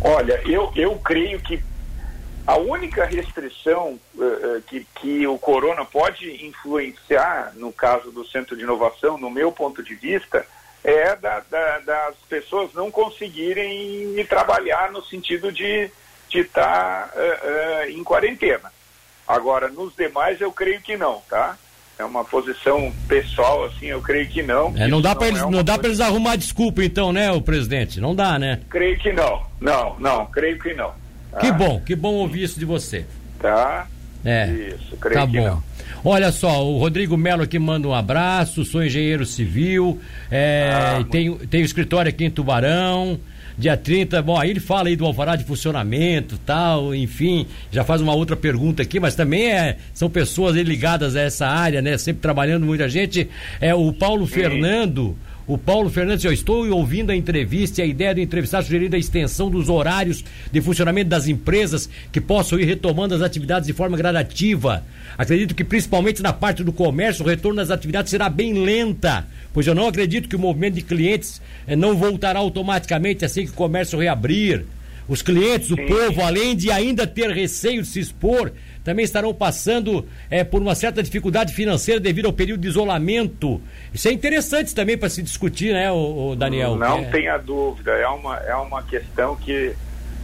Olha, 0.00 0.40
eu, 0.46 0.72
eu 0.76 0.96
creio 0.98 1.40
que 1.40 1.62
a 2.46 2.56
única 2.56 3.04
restrição 3.04 3.98
uh, 4.14 4.62
que, 4.66 4.86
que 4.94 5.26
o 5.26 5.38
corona 5.38 5.84
pode 5.84 6.46
influenciar, 6.46 7.52
no 7.56 7.72
caso 7.72 8.10
do 8.10 8.26
Centro 8.26 8.56
de 8.56 8.62
Inovação, 8.62 9.18
no 9.18 9.28
meu 9.28 9.52
ponto 9.52 9.82
de 9.82 9.94
vista, 9.94 10.46
é 10.84 11.16
da, 11.16 11.40
da, 11.40 11.78
das 11.80 12.16
pessoas 12.28 12.72
não 12.72 12.90
conseguirem 12.90 14.24
trabalhar 14.26 14.90
no 14.92 15.02
sentido 15.04 15.52
de 15.52 15.90
estar 16.32 17.08
tá, 17.08 17.12
uh, 17.14 17.86
uh, 17.86 17.90
em 17.90 18.02
quarentena. 18.04 18.72
Agora, 19.26 19.68
nos 19.68 19.94
demais, 19.94 20.40
eu 20.40 20.50
creio 20.50 20.80
que 20.80 20.96
não, 20.96 21.20
tá? 21.28 21.58
É 21.98 22.04
uma 22.04 22.24
posição 22.24 22.92
pessoal, 23.08 23.64
assim, 23.64 23.86
eu 23.86 24.00
creio 24.00 24.28
que 24.28 24.40
não. 24.40 24.72
É, 24.76 24.86
não 24.86 25.02
dá 25.02 25.16
para 25.16 25.28
eles, 25.28 25.42
é 25.42 25.50
não 25.50 25.64
dá 25.64 25.76
eles 25.82 26.00
arrumar 26.00 26.36
desculpa, 26.36 26.84
então, 26.84 27.12
né, 27.12 27.32
o 27.32 27.40
presidente? 27.40 28.00
Não 28.00 28.14
dá, 28.14 28.38
né? 28.38 28.60
Creio 28.70 28.96
que 28.98 29.12
não. 29.12 29.42
Não, 29.60 29.98
não, 29.98 30.26
creio 30.26 30.56
que 30.60 30.72
não. 30.74 30.92
Tá? 31.32 31.38
Que 31.38 31.50
bom, 31.50 31.80
que 31.80 31.96
bom 31.96 32.14
ouvir 32.14 32.44
isso 32.44 32.58
de 32.58 32.64
você. 32.64 33.04
Tá. 33.40 33.88
É. 34.24 34.46
Isso, 34.46 34.96
creio 34.96 35.20
tá 35.20 35.26
que 35.26 35.38
bom. 35.40 35.46
não. 35.46 35.62
Olha 36.04 36.30
só, 36.30 36.64
o 36.64 36.78
Rodrigo 36.78 37.16
Melo 37.16 37.42
aqui 37.42 37.58
manda 37.58 37.88
um 37.88 37.94
abraço, 37.94 38.64
sou 38.64 38.84
engenheiro 38.84 39.26
civil, 39.26 40.00
é, 40.30 40.70
ah, 40.72 41.04
tenho, 41.10 41.36
tenho 41.48 41.64
escritório 41.64 42.08
aqui 42.08 42.24
em 42.24 42.30
Tubarão 42.30 43.18
dia 43.58 43.76
30. 43.76 44.22
Bom, 44.22 44.38
aí 44.38 44.50
ele 44.50 44.60
fala 44.60 44.88
aí 44.88 44.96
do 44.96 45.04
alvará 45.04 45.34
de 45.36 45.44
funcionamento 45.44 46.38
tal, 46.46 46.94
enfim, 46.94 47.46
já 47.70 47.82
faz 47.84 48.00
uma 48.00 48.14
outra 48.14 48.36
pergunta 48.36 48.82
aqui, 48.82 49.00
mas 49.00 49.14
também 49.14 49.50
é, 49.50 49.76
são 49.92 50.08
pessoas 50.08 50.56
ligadas 50.56 51.16
a 51.16 51.20
essa 51.20 51.46
área, 51.46 51.82
né? 51.82 51.98
Sempre 51.98 52.22
trabalhando 52.22 52.64
muita 52.64 52.88
gente. 52.88 53.28
É 53.60 53.74
o 53.74 53.92
Paulo 53.92 54.26
Sim. 54.26 54.34
Fernando. 54.34 55.16
O 55.48 55.56
Paulo 55.56 55.88
Fernandes, 55.88 56.26
eu 56.26 56.32
estou 56.32 56.68
ouvindo 56.70 57.08
a 57.08 57.16
entrevista 57.16 57.80
e 57.80 57.84
a 57.84 57.86
ideia 57.86 58.14
do 58.14 58.20
entrevistado 58.20 58.66
sugerindo 58.66 58.94
a 58.94 58.98
extensão 58.98 59.48
dos 59.48 59.70
horários 59.70 60.22
de 60.52 60.60
funcionamento 60.60 61.08
das 61.08 61.26
empresas 61.26 61.88
que 62.12 62.20
possam 62.20 62.60
ir 62.60 62.66
retomando 62.66 63.14
as 63.14 63.22
atividades 63.22 63.66
de 63.66 63.72
forma 63.72 63.96
gradativa. 63.96 64.84
Acredito 65.16 65.54
que 65.54 65.64
principalmente 65.64 66.22
na 66.22 66.34
parte 66.34 66.62
do 66.62 66.70
comércio, 66.70 67.24
o 67.24 67.26
retorno 67.26 67.56
das 67.56 67.70
atividades 67.70 68.10
será 68.10 68.28
bem 68.28 68.62
lenta, 68.62 69.26
pois 69.50 69.66
eu 69.66 69.74
não 69.74 69.88
acredito 69.88 70.28
que 70.28 70.36
o 70.36 70.38
movimento 70.38 70.74
de 70.74 70.82
clientes 70.82 71.40
eh, 71.66 71.74
não 71.74 71.96
voltará 71.96 72.40
automaticamente 72.40 73.24
assim 73.24 73.46
que 73.46 73.50
o 73.50 73.54
comércio 73.54 73.98
reabrir. 73.98 74.66
Os 75.08 75.22
clientes, 75.22 75.70
o 75.70 75.76
Sim. 75.76 75.86
povo, 75.86 76.20
além 76.20 76.54
de 76.54 76.70
ainda 76.70 77.06
ter 77.06 77.30
receio 77.30 77.80
de 77.80 77.88
se 77.88 78.00
expor, 78.00 78.52
também 78.88 79.04
estarão 79.04 79.34
passando 79.34 80.08
é, 80.30 80.42
por 80.42 80.62
uma 80.62 80.74
certa 80.74 81.02
dificuldade 81.02 81.52
financeira 81.52 82.00
devido 82.00 82.24
ao 82.24 82.32
período 82.32 82.62
de 82.62 82.68
isolamento. 82.68 83.60
Isso 83.92 84.08
é 84.08 84.12
interessante 84.12 84.74
também 84.74 84.96
para 84.96 85.10
se 85.10 85.22
discutir, 85.22 85.74
né, 85.74 85.92
o, 85.92 86.34
Daniel? 86.34 86.74
Não 86.74 87.00
é... 87.00 87.04
tenha 87.04 87.36
dúvida, 87.36 87.90
é 87.90 88.08
uma, 88.08 88.36
é 88.38 88.54
uma 88.54 88.82
questão 88.82 89.36
que 89.36 89.74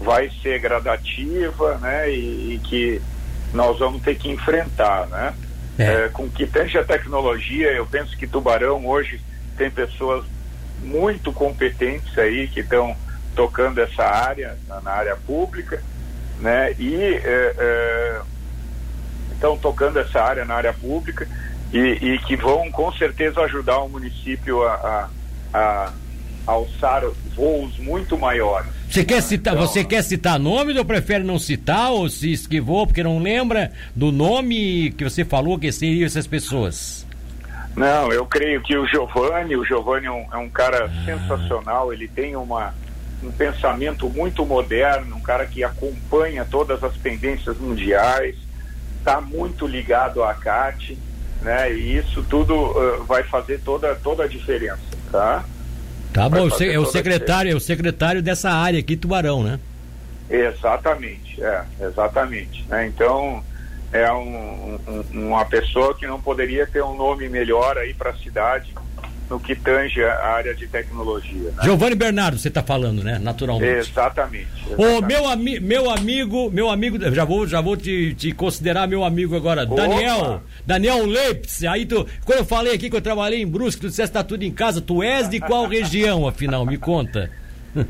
vai 0.01 0.31
ser 0.43 0.61
gradativa, 0.61 1.77
né, 1.77 2.11
e, 2.11 2.55
e 2.55 2.61
que 2.65 3.03
nós 3.53 3.79
vamos 3.79 4.01
ter 4.01 4.17
que 4.17 4.31
enfrentar, 4.31 5.09
né? 5.09 5.35
É. 5.79 5.85
É, 5.85 6.09
com 6.09 6.31
que 6.31 6.47
tange 6.47 6.79
a 6.79 6.85
tecnologia, 6.85 7.71
eu 7.71 7.85
penso 7.85 8.17
que 8.17 8.27
Tubarão 8.27 8.87
hoje 8.87 9.21
tem 9.59 9.71
pessoas 9.71 10.25
muito 10.83 11.35
competentes 11.35 12.17
aí 12.17 12.49
que 12.49 12.61
estão 12.61 12.97
tocando 13.37 13.79
essa 13.81 14.05
área 14.05 14.57
na, 14.67 14.81
na, 14.81 14.91
área 14.91 15.17
pública, 15.17 15.83
né? 16.41 16.73
E 16.79 16.95
é, 16.97 18.23
é 19.31 19.57
tocando 19.57 19.99
essa 19.99 20.21
área 20.23 20.45
na 20.45 20.55
área 20.55 20.73
pública 20.73 21.29
e, 21.73 21.79
e, 21.79 22.19
que 22.21 22.37
vão 22.37 22.71
com 22.71 22.93
certeza 22.93 23.41
ajudar 23.43 23.79
o 23.81 23.89
município 23.89 24.63
a, 24.63 25.09
a, 25.53 25.59
a 25.59 25.93
alçar 26.47 27.03
voos 27.35 27.79
muito 27.79 28.17
maiores. 28.17 28.71
Você 28.89 29.05
quer 29.05 29.23
citar, 29.23 29.55
então, 29.55 29.67
você 29.67 29.83
quer 29.85 30.05
citar 30.05 30.39
nomes 30.39 30.77
ou 30.77 30.85
prefere 30.85 31.25
não 31.25 31.39
citar 31.39 31.91
ou 31.91 32.09
se 32.09 32.33
esquivou 32.33 32.87
porque 32.87 33.03
não 33.03 33.19
lembra 33.19 33.73
do 33.95 34.13
nome 34.13 34.93
que 34.93 35.03
você 35.03 35.25
falou 35.25 35.59
que 35.59 35.73
seriam 35.73 36.07
essas 36.07 36.27
pessoas? 36.27 37.05
Não, 37.77 38.13
eu 38.13 38.25
creio 38.25 38.61
que 38.61 38.77
o 38.77 38.87
Giovanni, 38.87 39.57
o 39.57 39.65
Giovanni 39.65 40.07
é 40.07 40.11
um, 40.11 40.27
é 40.33 40.37
um 40.37 40.49
cara 40.49 40.85
ah. 40.85 41.05
sensacional, 41.05 41.93
ele 41.93 42.07
tem 42.07 42.37
uma, 42.37 42.73
um 43.21 43.33
pensamento 43.33 44.09
muito 44.09 44.47
moderno, 44.47 45.17
um 45.17 45.21
cara 45.21 45.45
que 45.45 45.65
acompanha 45.65 46.47
todas 46.49 46.85
as 46.85 46.95
tendências 46.99 47.59
mundiais, 47.59 48.37
está 49.05 49.21
muito 49.21 49.67
ligado 49.67 50.25
à 50.25 50.33
CAT, 50.33 50.99
né? 51.43 51.71
E 51.75 51.99
isso 51.99 52.23
tudo 52.23 52.55
uh, 52.55 53.05
vai 53.05 53.23
fazer 53.23 53.61
toda, 53.61 53.95
toda 53.97 54.25
a 54.25 54.27
diferença, 54.27 54.81
tá? 55.13 55.45
Tá 56.11 56.29
bom, 56.29 56.49
é 56.49 56.79
o 56.79 56.87
secretário, 56.87 57.53
é 57.53 57.55
o 57.55 57.61
secretário 57.61 58.23
dessa 58.23 58.51
área 58.51 58.81
aqui, 58.81 58.97
Tubarão, 58.97 59.43
né? 59.43 59.61
Exatamente, 60.31 61.43
é, 61.43 61.65
exatamente. 61.83 62.65
Né? 62.69 62.87
Então, 62.87 63.45
é 63.93 64.11
um, 64.11 64.79
um, 64.89 65.27
uma 65.29 65.45
pessoa 65.45 65.95
que 65.95 66.07
não 66.07 66.21
poderia 66.21 66.67
ter 66.67 66.83
um 66.83 66.97
nome 66.97 67.29
melhor 67.29 67.77
aí 67.77 67.93
para 67.93 68.11
a 68.11 68.17
cidade 68.17 68.73
no 69.29 69.41
que 69.41 69.55
tange 69.55 70.03
a 70.05 70.27
área 70.27 70.55
de 70.55 70.67
tecnologia. 70.67 71.51
Né? 71.51 71.63
Giovanni 71.63 71.95
Bernardo, 71.95 72.39
você 72.39 72.49
está 72.49 72.63
falando, 72.63 73.03
né? 73.03 73.19
Naturalmente. 73.19 73.91
Exatamente. 73.91 74.49
exatamente. 74.67 74.99
Ô, 74.99 75.01
meu, 75.01 75.29
ami 75.29 75.61
meu 75.61 75.91
amigo, 75.91 76.51
meu 76.51 76.71
amigo, 76.71 76.99
já 77.13 77.25
vou, 77.25 77.47
já 77.47 77.61
vou 77.61 77.77
te, 77.77 78.15
te 78.15 78.33
considerar 78.33 78.87
meu 78.87 79.05
amigo 79.05 79.37
agora. 79.37 79.65
Opa. 79.65 79.75
Daniel, 79.75 80.43
Daniel 80.67 81.07
Leipz. 81.07 81.65
Aí 81.65 81.87
tu, 81.87 82.07
quando 82.25 82.41
eu 82.41 82.45
falei 82.45 82.75
aqui 82.75 82.91
que 82.91 82.97
eu 82.97 83.03
trabalhei 83.03 83.41
em 83.41 83.47
Brusque, 83.47 83.81
tu 83.81 83.89
disseste 83.89 84.13
que 84.13 84.19
tá 84.19 84.25
tudo 84.25 84.45
em 84.45 84.53
casa. 84.53 84.81
Tu 84.81 85.03
és 85.03 85.29
de 85.29 85.41
qual 85.41 85.67
região, 85.67 86.27
afinal? 86.27 86.65
Me 86.67 86.77
conta. 86.77 87.31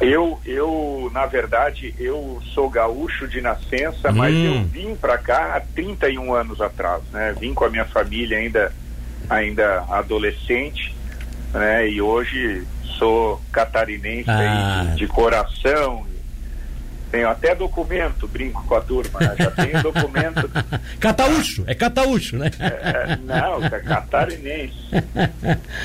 Eu, 0.00 0.40
eu, 0.44 1.10
na 1.14 1.26
verdade, 1.26 1.94
eu 1.96 2.42
sou 2.52 2.68
gaúcho 2.68 3.28
de 3.28 3.40
nascença, 3.40 4.10
hum. 4.10 4.14
mas 4.14 4.34
eu 4.34 4.64
vim 4.64 4.96
para 4.96 5.16
cá 5.16 5.54
há 5.56 5.60
31 5.60 6.34
anos 6.34 6.60
atrás, 6.60 7.02
né? 7.12 7.32
Vim 7.38 7.54
com 7.54 7.64
a 7.64 7.70
minha 7.70 7.84
família 7.84 8.36
ainda 8.36 8.72
ainda 9.28 9.84
adolescente, 9.88 10.94
né? 11.52 11.88
E 11.88 12.00
hoje 12.00 12.66
sou 12.98 13.40
catarinense 13.50 14.30
ah. 14.30 14.86
de, 14.90 14.96
de 14.96 15.06
coração, 15.06 16.06
tenho 17.12 17.28
até 17.28 17.54
documento, 17.54 18.26
brinco 18.26 18.64
com 18.66 18.74
a 18.74 18.80
turma, 18.80 19.20
né? 19.20 19.34
já 19.38 19.50
tenho 19.50 19.82
documento. 19.82 20.50
cataúcho, 20.98 21.62
é 21.66 21.74
cataúcho, 21.74 22.38
né? 22.38 22.50
É, 22.58 23.16
não, 23.16 23.62
é 23.62 23.80
catarinense. 23.80 24.74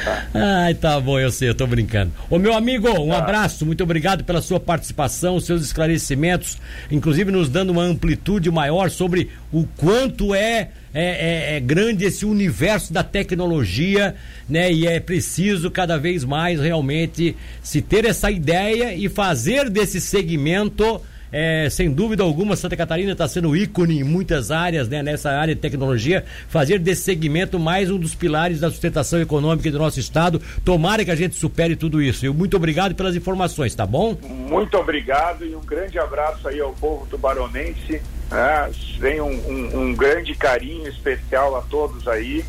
Tá. 0.05 0.23
Ai, 0.63 0.73
tá 0.73 0.97
bom, 1.01 1.19
eu 1.19 1.29
sei, 1.29 1.49
eu 1.49 1.55
tô 1.55 1.67
brincando. 1.67 2.13
Ô 2.29 2.39
meu 2.39 2.53
amigo, 2.53 2.89
um 2.89 3.09
tá. 3.09 3.17
abraço, 3.17 3.65
muito 3.65 3.83
obrigado 3.83 4.23
pela 4.23 4.41
sua 4.41 4.57
participação, 4.57 5.37
seus 5.41 5.63
esclarecimentos, 5.63 6.57
inclusive 6.89 7.29
nos 7.29 7.49
dando 7.49 7.71
uma 7.71 7.83
amplitude 7.83 8.49
maior 8.49 8.89
sobre 8.89 9.29
o 9.51 9.65
quanto 9.75 10.33
é 10.33 10.69
é, 10.93 11.03
é, 11.03 11.57
é, 11.57 11.59
grande 11.59 12.05
esse 12.05 12.25
universo 12.25 12.93
da 12.93 13.03
tecnologia, 13.03 14.15
né? 14.47 14.71
E 14.71 14.87
é 14.87 14.99
preciso 14.99 15.69
cada 15.69 15.97
vez 15.97 16.23
mais 16.23 16.59
realmente 16.59 17.35
se 17.61 17.81
ter 17.81 18.05
essa 18.05 18.31
ideia 18.31 18.95
e 18.95 19.09
fazer 19.09 19.69
desse 19.69 19.99
segmento 19.99 21.01
é, 21.31 21.69
sem 21.69 21.91
dúvida 21.91 22.23
alguma, 22.23 22.55
Santa 22.55 22.77
Catarina 22.77 23.11
está 23.11 23.27
sendo 23.27 23.55
ícone 23.55 23.99
em 23.99 24.03
muitas 24.03 24.51
áreas, 24.51 24.87
né? 24.87 25.03
Nessa 25.03 25.31
área 25.31 25.53
de 25.53 25.61
tecnologia, 25.61 26.25
fazer 26.47 26.79
desse 26.79 27.03
segmento 27.03 27.59
mais 27.59 27.91
um 27.91 27.97
dos 27.97 28.15
pilares 28.15 28.59
da 28.59 28.69
sustentação 28.69 29.19
econômica 29.19 29.69
do 29.71 29.79
nosso 29.79 29.99
estado. 29.99 30.41
Tomara 30.63 31.03
que 31.03 31.11
a 31.11 31.15
gente 31.15 31.35
supere 31.35 31.75
tudo 31.75 32.01
isso. 32.01 32.25
E 32.25 32.29
muito 32.29 32.55
obrigado 32.55 32.95
pelas 32.95 33.15
informações, 33.15 33.75
tá 33.75 33.85
bom? 33.85 34.17
Muito 34.23 34.77
obrigado 34.77 35.45
e 35.45 35.55
um 35.55 35.61
grande 35.61 35.99
abraço 35.99 36.47
aí 36.47 36.59
ao 36.59 36.73
povo 36.73 37.05
tubaronense. 37.07 38.01
Né? 38.31 38.71
Tem 38.99 39.21
um, 39.21 39.27
um, 39.27 39.81
um 39.81 39.95
grande 39.95 40.33
carinho 40.35 40.87
especial 40.87 41.55
a 41.55 41.61
todos 41.61 42.07
aí. 42.07 42.43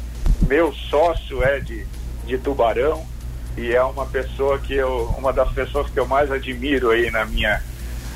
Meu 0.46 0.72
sócio 0.72 1.42
é 1.42 1.60
de, 1.60 1.84
de 2.26 2.38
Tubarão 2.38 3.04
e 3.56 3.74
é 3.74 3.82
uma 3.82 4.06
pessoa 4.06 4.58
que 4.58 4.74
eu, 4.74 5.12
uma 5.18 5.32
das 5.32 5.50
pessoas 5.52 5.90
que 5.90 5.98
eu 5.98 6.06
mais 6.06 6.30
admiro 6.30 6.90
aí 6.90 7.10
na 7.10 7.24
minha, 7.24 7.60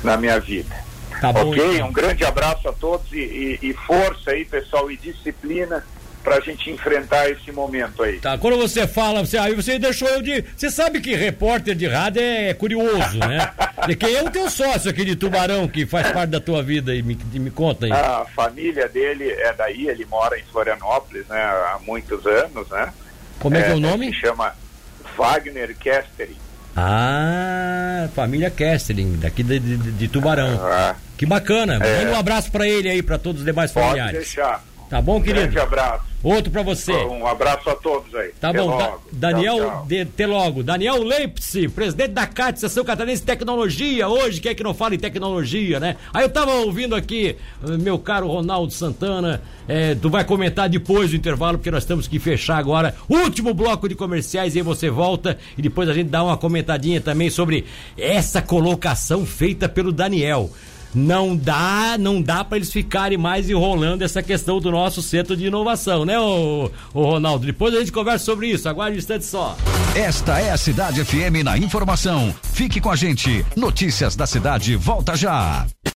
na 0.03 0.17
minha 0.17 0.39
vida. 0.39 0.75
Tá 1.21 1.31
bom, 1.31 1.49
ok? 1.49 1.75
então. 1.75 1.87
Um 1.87 1.93
grande 1.93 2.25
abraço 2.25 2.67
a 2.67 2.73
todos 2.73 3.11
e, 3.11 3.59
e, 3.61 3.69
e 3.69 3.73
força 3.73 4.31
aí, 4.31 4.43
pessoal, 4.43 4.91
e 4.91 4.97
disciplina 4.97 5.83
para 6.23 6.37
a 6.37 6.39
gente 6.39 6.71
enfrentar 6.71 7.29
esse 7.29 7.51
momento 7.51 8.01
aí. 8.01 8.19
Tá, 8.19 8.37
quando 8.37 8.57
você 8.57 8.87
fala, 8.87 9.25
você, 9.25 9.37
aí 9.37 9.53
você 9.53 9.77
deixou 9.77 10.07
eu 10.07 10.21
de. 10.21 10.43
Você 10.55 10.71
sabe 10.71 11.01
que 11.01 11.13
repórter 11.15 11.75
de 11.75 11.87
rádio 11.87 12.21
é 12.21 12.53
curioso, 12.53 13.19
né? 13.19 13.51
De 13.85 13.95
quem 13.95 14.15
é 14.15 14.23
o 14.23 14.31
teu 14.31 14.49
sócio 14.49 14.89
aqui 14.89 15.03
de 15.03 15.15
Tubarão, 15.15 15.67
que 15.67 15.85
faz 15.85 16.11
parte 16.11 16.29
da 16.29 16.39
tua 16.39 16.63
vida 16.63 16.95
e 16.95 17.03
me, 17.03 17.17
me 17.33 17.51
conta 17.51 17.85
aí. 17.85 17.91
A 17.91 18.25
família 18.33 18.87
dele 18.87 19.29
é 19.29 19.51
daí, 19.53 19.87
ele 19.87 20.05
mora 20.05 20.39
em 20.39 20.43
Florianópolis, 20.43 21.27
né, 21.27 21.41
há 21.41 21.79
muitos 21.85 22.25
anos, 22.25 22.69
né? 22.69 22.93
Como 23.39 23.57
é 23.57 23.61
que 23.61 23.71
é 23.71 23.75
o 23.75 23.79
nome? 23.79 24.07
Se 24.13 24.21
chama 24.21 24.55
Wagner 25.17 25.75
Kestering. 25.77 26.37
Ah, 26.75 27.42
família 28.13 28.49
Kestling, 28.49 29.17
daqui 29.19 29.43
de, 29.43 29.59
de- 29.59 29.77
de 29.91 30.07
Tubarão. 30.07 30.59
Ah, 30.63 30.95
Que 31.17 31.25
bacana. 31.25 31.75
É. 31.83 31.99
Manda 32.05 32.15
um 32.15 32.19
abraço 32.19 32.51
pra 32.51 32.67
ele 32.67 32.89
aí, 32.89 33.01
pra 33.03 33.17
todos 33.17 33.41
os 33.41 33.45
demais 33.45 33.71
pode 33.71 33.85
familiares. 33.87 34.13
deixar. 34.19 34.63
Tá 34.93 35.01
bom, 35.01 35.19
Grande 35.19 35.39
querido? 35.47 35.61
abraço. 35.61 36.13
Outro 36.21 36.51
pra 36.51 36.61
você. 36.61 36.93
Um 36.93 37.25
abraço 37.27 37.67
a 37.69 37.75
todos 37.75 38.13
aí. 38.15 38.29
Tá 38.39 38.49
Até 38.49 38.59
bom, 38.61 38.77
Da-. 38.77 38.93
Daniel, 39.11 39.57
Tchau, 39.57 39.69
tchau. 39.71 39.85
De, 39.87 39.99
até 40.01 40.27
logo. 40.27 40.63
Daniel 40.63 41.03
Leipzig, 41.03 41.67
presidente 41.69 42.11
da 42.11 42.27
CAT, 42.27 42.59
Sessão 42.59 42.85
Catarinense 42.85 43.23
Tecnologia, 43.23 44.07
hoje, 44.07 44.39
quem 44.39 44.51
é 44.51 44.55
que 44.55 44.63
não 44.63 44.73
fala 44.73 44.93
em 44.95 44.99
tecnologia, 44.99 45.79
né? 45.79 45.97
Aí 46.13 46.23
eu 46.23 46.29
tava 46.29 46.51
ouvindo 46.53 46.95
aqui, 46.95 47.35
eh, 47.67 47.77
meu 47.77 47.97
caro 47.99 48.27
Ronaldo 48.27 48.71
Santana, 48.71 49.41
eh, 49.67 49.97
tu 50.01 50.09
vai 50.09 50.23
comentar 50.23 50.69
depois 50.69 51.09
do 51.09 51.15
intervalo, 51.17 51.57
porque 51.57 51.71
nós 51.71 51.83
temos 51.85 52.07
que 52.07 52.19
fechar 52.19 52.57
agora. 52.57 52.95
Último 53.09 53.53
bloco 53.53 53.89
de 53.89 53.95
comerciais, 53.95 54.55
e 54.55 54.59
aí 54.59 54.63
você 54.63 54.89
volta 54.91 55.37
e 55.57 55.61
depois 55.61 55.89
a 55.89 55.93
gente 55.93 56.09
dá 56.09 56.23
uma 56.23 56.37
comentadinha 56.37 57.01
também 57.01 57.29
sobre 57.31 57.65
essa 57.97 58.41
colocação 58.41 59.25
feita 59.25 59.67
pelo 59.67 59.91
Daniel. 59.91 60.49
Não 60.93 61.35
dá, 61.35 61.97
não 61.99 62.21
dá 62.21 62.43
para 62.43 62.57
eles 62.57 62.71
ficarem 62.71 63.17
mais 63.17 63.49
enrolando 63.49 64.01
essa 64.01 64.21
questão 64.21 64.59
do 64.59 64.71
nosso 64.71 65.01
centro 65.01 65.35
de 65.35 65.45
inovação, 65.47 66.05
né, 66.05 66.19
ô, 66.19 66.69
ô 66.93 67.03
Ronaldo? 67.03 67.45
Depois 67.45 67.73
a 67.75 67.79
gente 67.79 67.91
conversa 67.91 68.25
sobre 68.25 68.47
isso. 68.47 68.69
Aguarde 68.69 68.95
um 68.95 68.99
instante 68.99 69.25
só. 69.25 69.57
Esta 69.95 70.39
é 70.39 70.51
a 70.51 70.57
Cidade 70.57 71.03
FM 71.03 71.43
na 71.43 71.57
informação. 71.57 72.33
Fique 72.43 72.79
com 72.79 72.91
a 72.91 72.95
gente. 72.95 73.45
Notícias 73.55 74.15
da 74.15 74.25
cidade, 74.25 74.75
volta 74.75 75.15
já. 75.15 75.65